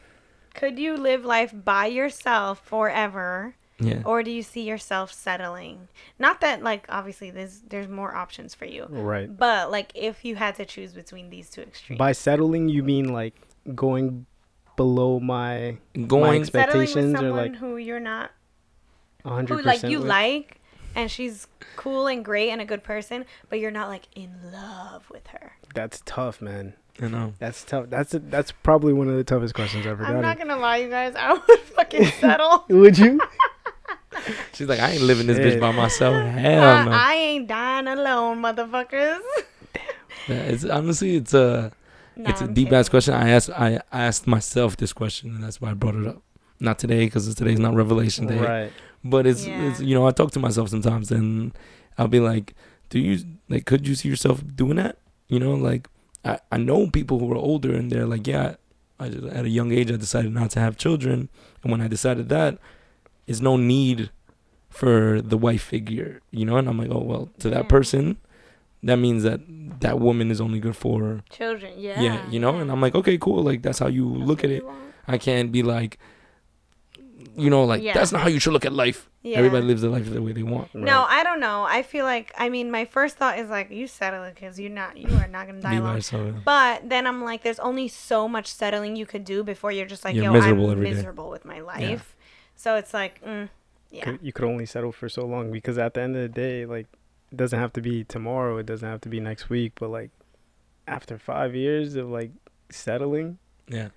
[0.54, 4.00] Could you live life by yourself forever, Yeah.
[4.06, 5.88] or do you see yourself settling?
[6.18, 9.34] Not that like obviously there's there's more options for you, right.
[9.36, 13.12] but like if you had to choose between these two extremes, By settling, you mean
[13.12, 13.34] like
[13.74, 14.26] going
[14.76, 16.42] below my Going.
[16.42, 18.30] expe- settling with expectations or someone like, who you're not,
[19.24, 19.48] 100%.
[19.48, 20.08] who like you with?
[20.08, 20.60] like,
[20.94, 21.46] and she's
[21.76, 25.52] cool and great and a good person, but you're not like in love with her.
[25.74, 26.74] That's tough, man.
[27.00, 27.34] I know.
[27.38, 27.90] That's tough.
[27.90, 30.78] That's a, that's probably one of the toughest questions I've ever I'm not gonna lie,
[30.78, 32.64] you guys, I would fucking settle.
[32.70, 33.20] Would you?
[34.54, 36.14] She's like, I ain't living this bitch by myself.
[36.34, 36.90] Hell Uh, no.
[36.92, 39.20] I ain't dying alone, motherfuckers.
[40.28, 41.72] Yeah, it's honestly, it's a.
[42.16, 43.14] Nah, it's a I'm deep ass question.
[43.14, 46.22] I asked I asked myself this question, and that's why I brought it up.
[46.58, 48.38] Not today, because today's not Revelation Day.
[48.38, 48.72] right.
[49.04, 49.68] But it's, Yeah.
[49.70, 51.52] it's you know I talk to myself sometimes, and
[51.98, 52.54] I'll be like,
[52.90, 53.66] "Do you like?
[53.66, 54.96] Could you see yourself doing that?
[55.28, 55.88] You know, like
[56.24, 58.56] I I know people who are older, and they're like, yeah,
[58.98, 61.28] I just, at a young age I decided not to have children,
[61.62, 62.58] and when I decided that,
[63.26, 64.10] is no need
[64.76, 66.56] for the wife figure, you know.
[66.56, 67.68] And I'm like, oh well, to that Yeah.
[67.76, 68.16] person,
[68.82, 69.40] that means that
[69.80, 72.00] that woman is only good for Children, yeah.
[72.00, 74.50] yeah, you know and i'm like okay cool like that's how you That's look at
[74.50, 74.78] it want.
[75.08, 75.98] i can't be like
[77.36, 77.94] you know like Yeah.
[77.94, 79.38] that's not how you should look at life Yeah.
[79.38, 81.64] everybody lives their life the way they want No, I don't know.
[81.64, 84.70] I feel like I mean, my first thought is like, you settle it because you're
[84.70, 85.94] not, you are not gonna die be by alone.
[85.96, 89.86] yourself But then I'm like, there's only so much settling you could do before you're
[89.94, 90.94] just like, You're yo, miserable I'm every day.
[90.94, 92.14] miserable with my life.
[92.54, 93.48] So it's like, mm,
[93.90, 96.66] yeah, you could only settle for so long because at the end of the day,
[96.66, 96.86] like,
[97.32, 98.56] it doesn't have to be tomorrow.
[98.58, 99.72] It doesn't have to be next week.
[99.78, 100.10] But like,
[100.86, 102.30] after five years of like
[102.70, 103.88] settling, yeah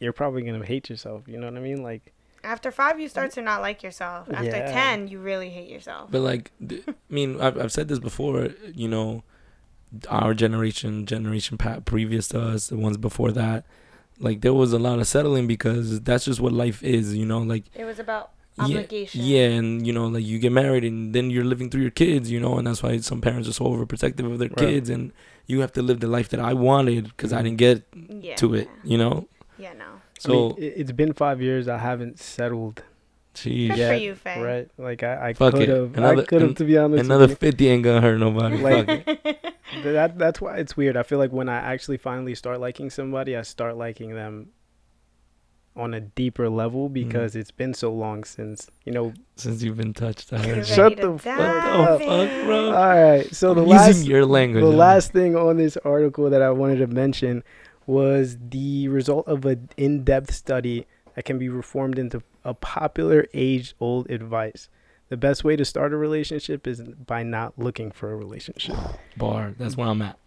[0.00, 1.22] you're probably gonna hate yourself.
[1.26, 1.82] You know what I mean?
[1.82, 2.12] Like,
[2.42, 4.28] after five, you start to not like yourself.
[4.32, 4.70] After Yeah.
[4.72, 6.10] ten, you really hate yourself.
[6.10, 9.22] but like i mean I've, I've said this before you know
[10.08, 13.64] our generation generation pa- previous to us the ones before that
[14.18, 17.38] like there was a lot of settling because that's just what life is, you know.
[17.38, 19.20] Like It was about yeah, obligation.
[19.22, 22.30] yeah, and you know, like you get married and then you're living through your kids,
[22.30, 24.58] you know, and that's why some parents are so overprotective of their Right.
[24.58, 25.12] kids, and
[25.46, 27.44] you have to live the life that I wanted because I mm-hmm.
[27.56, 27.82] didn't get
[28.24, 28.36] Yeah.
[28.36, 29.26] to it, you know.
[29.58, 29.84] Yeah, no.
[30.18, 31.68] So, I mean, it- it's been five years.
[31.68, 32.82] I haven't settled
[33.34, 33.88] geez, Good yet.
[33.92, 34.40] for you, Faye.
[34.42, 34.68] Right?
[34.78, 35.94] Like I, I Fuck could have.
[35.94, 37.04] I Another- could have, to be honest.
[37.04, 37.34] another you.
[37.34, 38.56] fifty ain't gonna hurt nobody.
[38.58, 39.04] Like-
[39.82, 40.96] But that that's why it's weird.
[40.96, 44.50] I feel like when I actually finally start liking somebody, I start liking them
[45.76, 47.08] on a deeper level Mm-hmm.
[47.08, 49.12] because it's been so long since you know.
[49.36, 50.66] Since you've been touched, I You're heard.
[50.66, 52.00] Shut the fuck up.
[52.00, 52.66] Bro.
[52.72, 54.62] All right, so the I'm last using your language.
[54.64, 54.76] the huh?
[54.76, 57.42] last thing on this article that I wanted to mention
[57.86, 64.08] was the result of an in-depth study that can be reformed into a popular age-old
[64.10, 64.68] advice.
[65.10, 68.76] The best way to start a relationship is by not looking for a relationship.
[69.16, 69.54] bar.
[69.58, 70.18] That's where I'm at.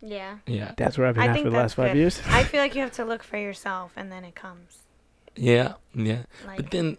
[0.00, 0.38] Yeah.
[0.46, 1.98] Yeah, That's where I've been I at for the that's last five good.
[1.98, 2.20] years.
[2.28, 4.78] I feel like you have to look for yourself and then it comes.
[5.36, 6.22] Yeah, yeah.
[6.46, 6.98] Like But then,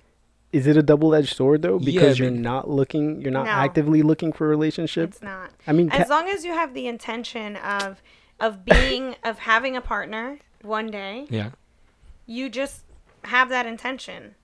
[0.52, 1.80] Is it a double-edged sword though?
[1.80, 3.52] Yeah, Because you're not looking, you're not No.
[3.52, 5.10] actively looking for a relationship.
[5.10, 5.50] it's not.
[5.66, 8.02] I mean, As ca- long as you have the intention of
[8.40, 11.50] of being of having a partner one day, yeah,
[12.28, 12.84] you just
[13.26, 14.36] have that intention.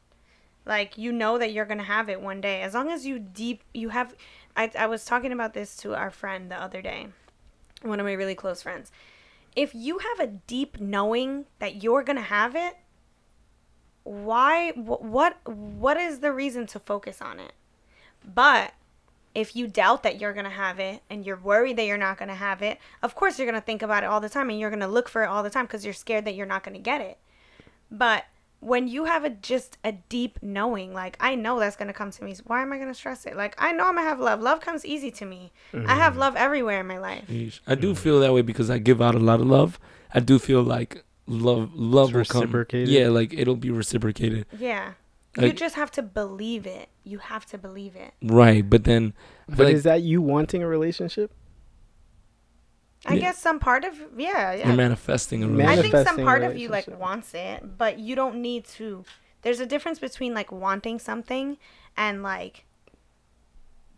[0.66, 2.62] Like you know that you're gonna have it one day.
[2.62, 4.16] As long as you deep you have
[4.56, 7.08] I I was talking about this to our friend the other day.
[7.84, 8.92] One of my really close friends.
[9.56, 12.78] If you have a deep knowing that you're gonna have it,
[14.04, 17.54] why what what is the reason to focus on it?
[18.24, 18.74] But
[19.36, 22.18] if you doubt that you're going to have it and you're worried that you're not
[22.18, 24.50] going to have it, of course you're going to think about it all the time
[24.50, 26.46] and you're going to look for it all the time because you're scared that you're
[26.46, 27.18] not going to get it.
[27.92, 28.26] But
[28.60, 32.12] when you have a just a deep knowing, like I know that's going to come
[32.12, 33.36] to me, so why am I going to stress it?
[33.36, 34.42] Like I know I'm going to have love.
[34.42, 35.52] Love comes easy to me.
[35.74, 36.22] I have mm-hmm.
[36.22, 37.26] love everywhere in my life.
[37.30, 37.60] Yeesh.
[37.68, 39.80] I do feel that way because I give out a lot of love.
[40.14, 42.66] I do feel like love, love will It's come.
[42.72, 44.46] Yeah, like it'll be reciprocated.
[44.58, 44.94] Yeah.
[45.38, 46.90] I- You just have to believe it.
[47.04, 48.14] You have to believe it.
[48.22, 49.14] Right, but then,
[49.48, 51.32] but like is that you wanting a relationship?
[53.06, 53.20] I Yeah.
[53.22, 54.68] guess some part of yeah, yeah.
[54.68, 58.16] you're manifesting a Man- I think some part of you like wants it, but you
[58.16, 59.06] don't need to.
[59.42, 61.58] There's a difference between like wanting something
[61.96, 62.66] and like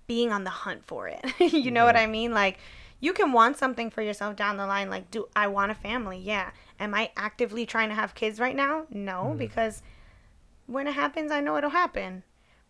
[0.05, 1.21] being on the hunt for it.
[1.39, 2.34] you know what I mean?
[2.34, 2.59] Like
[2.99, 6.19] you can want something for yourself down the line like do I want a family?
[6.19, 6.51] Yeah.
[6.82, 8.88] Am I actively trying to have kids right now?
[8.89, 9.38] No, mm-hmm.
[9.38, 9.84] because
[10.65, 12.23] when it happens, I know it'll happen.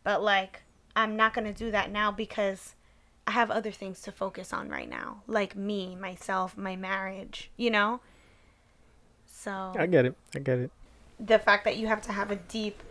[0.04, 0.62] But like
[0.96, 2.76] I'm not going to do that now because
[3.26, 7.72] I have other things to focus on right now, like me, myself, my marriage, you
[7.72, 8.02] know?
[9.26, 10.16] So I get it.
[10.36, 10.72] I get it.
[11.20, 12.84] the fact that you have to have a deep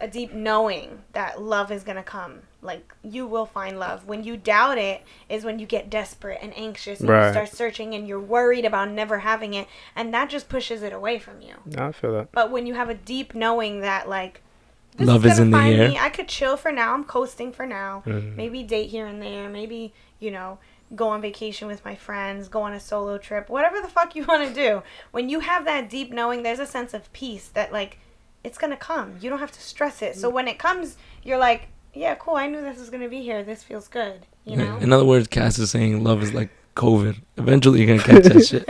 [0.00, 2.40] a deep knowing that love is going to come.
[2.62, 4.06] Like you will find love.
[4.06, 7.26] When you doubt it is when you get desperate and anxious and Right.
[7.26, 10.92] you start searching and you're worried about never having it and that just pushes it
[10.92, 11.54] away from you.
[11.78, 12.32] I feel that.
[12.32, 14.40] But when you have a deep knowing that like
[14.96, 15.88] this Love is gonna in the air.
[15.90, 16.94] Me, I could chill for now.
[16.94, 18.02] I'm coasting for now.
[18.06, 18.36] Mhm.
[18.36, 19.48] Maybe date here and there.
[19.48, 20.58] Maybe you know
[20.94, 22.48] go on vacation with my friends.
[22.48, 23.48] Go on a solo trip.
[23.50, 24.82] Whatever the fuck you want to do.
[25.10, 27.98] When you have that deep knowing, there's a sense of peace that like
[28.44, 29.16] it's gonna come.
[29.20, 30.16] You don't have to stress it.
[30.16, 30.34] So mm.
[30.34, 32.36] when it comes, you're like, yeah, cool.
[32.36, 33.42] I knew this was gonna be here.
[33.42, 34.26] This feels good.
[34.44, 34.76] You know.
[34.76, 37.20] In other words, Cass is saying love is like COVID.
[37.38, 38.64] Eventually, you're gonna catch that shit.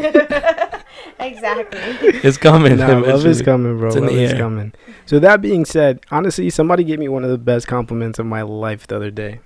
[1.18, 1.80] exactly.
[2.22, 2.76] It's coming.
[2.76, 3.88] Nah, love is coming, bro.
[3.88, 4.38] It's in love the is air.
[4.38, 4.72] coming.
[5.06, 8.42] So that being said, honestly, somebody gave me one of the best compliments of my
[8.42, 9.40] life the other day.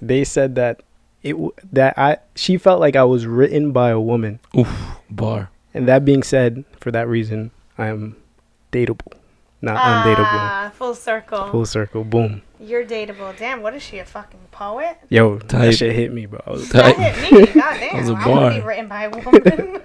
[0.00, 0.82] They said that
[1.22, 4.68] it w- that I she felt like I was written by a woman, Oof,
[5.10, 5.50] bar.
[5.72, 8.16] and that being said, for that reason, I am
[8.70, 9.14] dateable,
[9.62, 10.24] not undateable.
[10.26, 11.48] Ah, full circle.
[11.50, 12.42] Full circle, boom.
[12.60, 13.36] You're dateable.
[13.38, 14.98] Damn, what is she, a fucking poet?
[15.08, 15.58] Yo, Tight.
[15.66, 16.40] that shit hit me, bro.
[16.46, 17.46] I was- That hit me.
[17.60, 17.96] God damn.
[18.00, 18.68] was a I want to be bar.
[18.68, 19.82] written by a woman.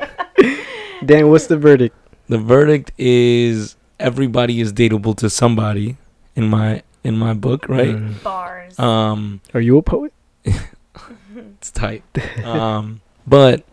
[1.05, 1.95] Dan, what's the verdict?
[2.27, 5.97] The verdict is everybody is dateable to somebody
[6.35, 7.95] in my in my book, right?
[7.95, 8.21] Mm.
[8.23, 8.77] Bars.
[8.77, 10.13] Um, Are you a poet?
[10.45, 12.03] it's tight.
[12.43, 13.63] um, but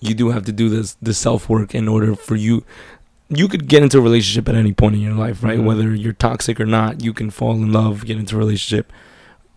[0.00, 2.64] you do have to do this the self work in order for you.
[3.28, 5.58] You could get into a relationship at any point in your life, right?
[5.58, 5.64] Mhm.
[5.64, 8.92] Whether you're toxic or not, you can fall in love, get into a relationship.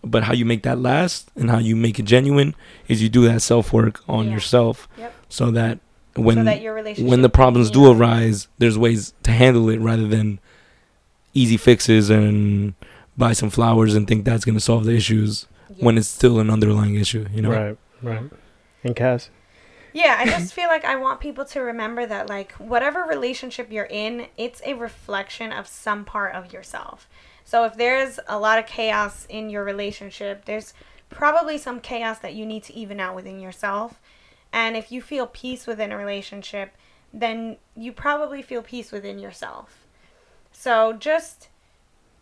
[0.02, 2.54] But how you make that last and how you make it genuine
[2.88, 4.32] is you do that self work on Yeah.
[4.34, 5.14] yourself, Yep.
[5.28, 5.78] so that
[6.16, 7.08] when so that your relationship.
[7.08, 10.40] when the problems do arise, there's ways to handle it rather than
[11.34, 12.74] easy fixes and
[13.16, 15.46] buy some flowers and think that's gonna solve the issues
[15.76, 15.84] Yeah.
[15.84, 17.26] when it's still an underlying issue.
[17.32, 18.22] You know, Right, right.
[18.82, 19.28] And Cass,
[19.92, 23.84] Yeah, I just feel like I want people to remember that, like, whatever relationship you're
[23.84, 27.08] in, it's a reflection of some part of yourself.
[27.44, 30.72] So if there's a lot of chaos in your relationship, there's
[31.08, 34.00] probably some chaos that you need to even out within yourself.
[34.52, 36.74] And if you feel peace within a relationship,
[37.12, 39.86] then you probably feel peace within yourself.
[40.52, 41.48] So just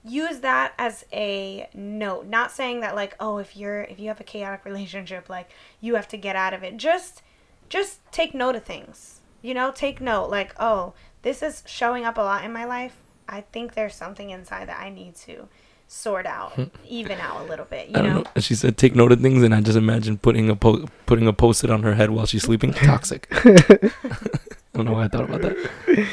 [0.04, 4.20] use that as a note not saying that like oh if you're if you have
[4.20, 5.50] a chaotic relationship like
[5.80, 7.20] you have to get out of it just
[7.68, 10.92] just take note of things you know take note like oh
[11.22, 12.96] this is showing up a lot in my life
[13.28, 15.48] i think there's something inside that i need to
[15.86, 16.52] sort out
[16.88, 18.40] even out a little bit you I don't know know.
[18.40, 21.32] She said, "Take note of things," and I just imagine putting a po- putting a
[21.32, 22.72] post-it on her head while she's sleeping.
[22.74, 23.26] Toxic.
[23.32, 23.90] I
[24.74, 26.06] don't know why I thought about that.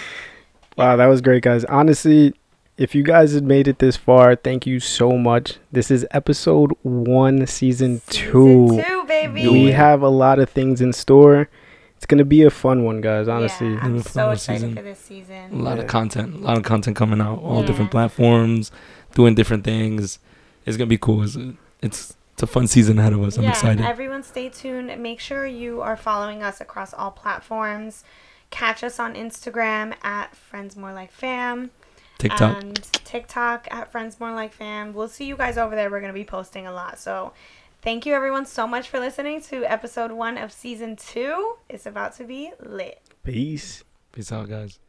[0.78, 1.66] Wow, that was great, guys.
[1.66, 2.34] Honestly,
[2.78, 5.58] if you guys had made it this far, thank you so much.
[5.72, 8.68] This is episode one, season, two.
[8.70, 11.50] Season two baby We have a lot of things in store.
[11.96, 13.28] It's gonna be a fun one, guys.
[13.28, 14.76] Honestly, yeah, i'm a so excited season.
[14.76, 15.54] for this season.
[15.54, 15.84] A lot Yeah.
[15.84, 16.36] of content.
[16.36, 17.40] A lot of content coming out.
[17.42, 17.68] All Yeah.
[17.68, 18.72] different platforms,
[19.14, 20.20] doing different things.
[20.66, 21.24] It's gonna be cool.
[21.24, 21.38] It's
[21.82, 23.38] it's, it's a fun season ahead of us.
[23.38, 23.86] I'm yeah, excited.
[23.86, 24.92] everyone stay tuned.
[25.02, 28.04] Make sure you are following us across all platforms.
[28.50, 31.72] Catch us on Instagram at Friends More Like Fam.
[32.18, 32.64] TikTok.
[32.64, 34.94] And TikTok at Friends More Like Fam.
[34.94, 35.90] We'll see you guys over there.
[35.90, 37.00] We're going to be posting a lot.
[37.00, 37.34] So
[37.82, 41.58] thank you everyone so much for listening to episode one of season two.
[41.70, 43.02] It's about to be lit.
[43.24, 43.84] peace.
[44.12, 44.80] Peace out, guys.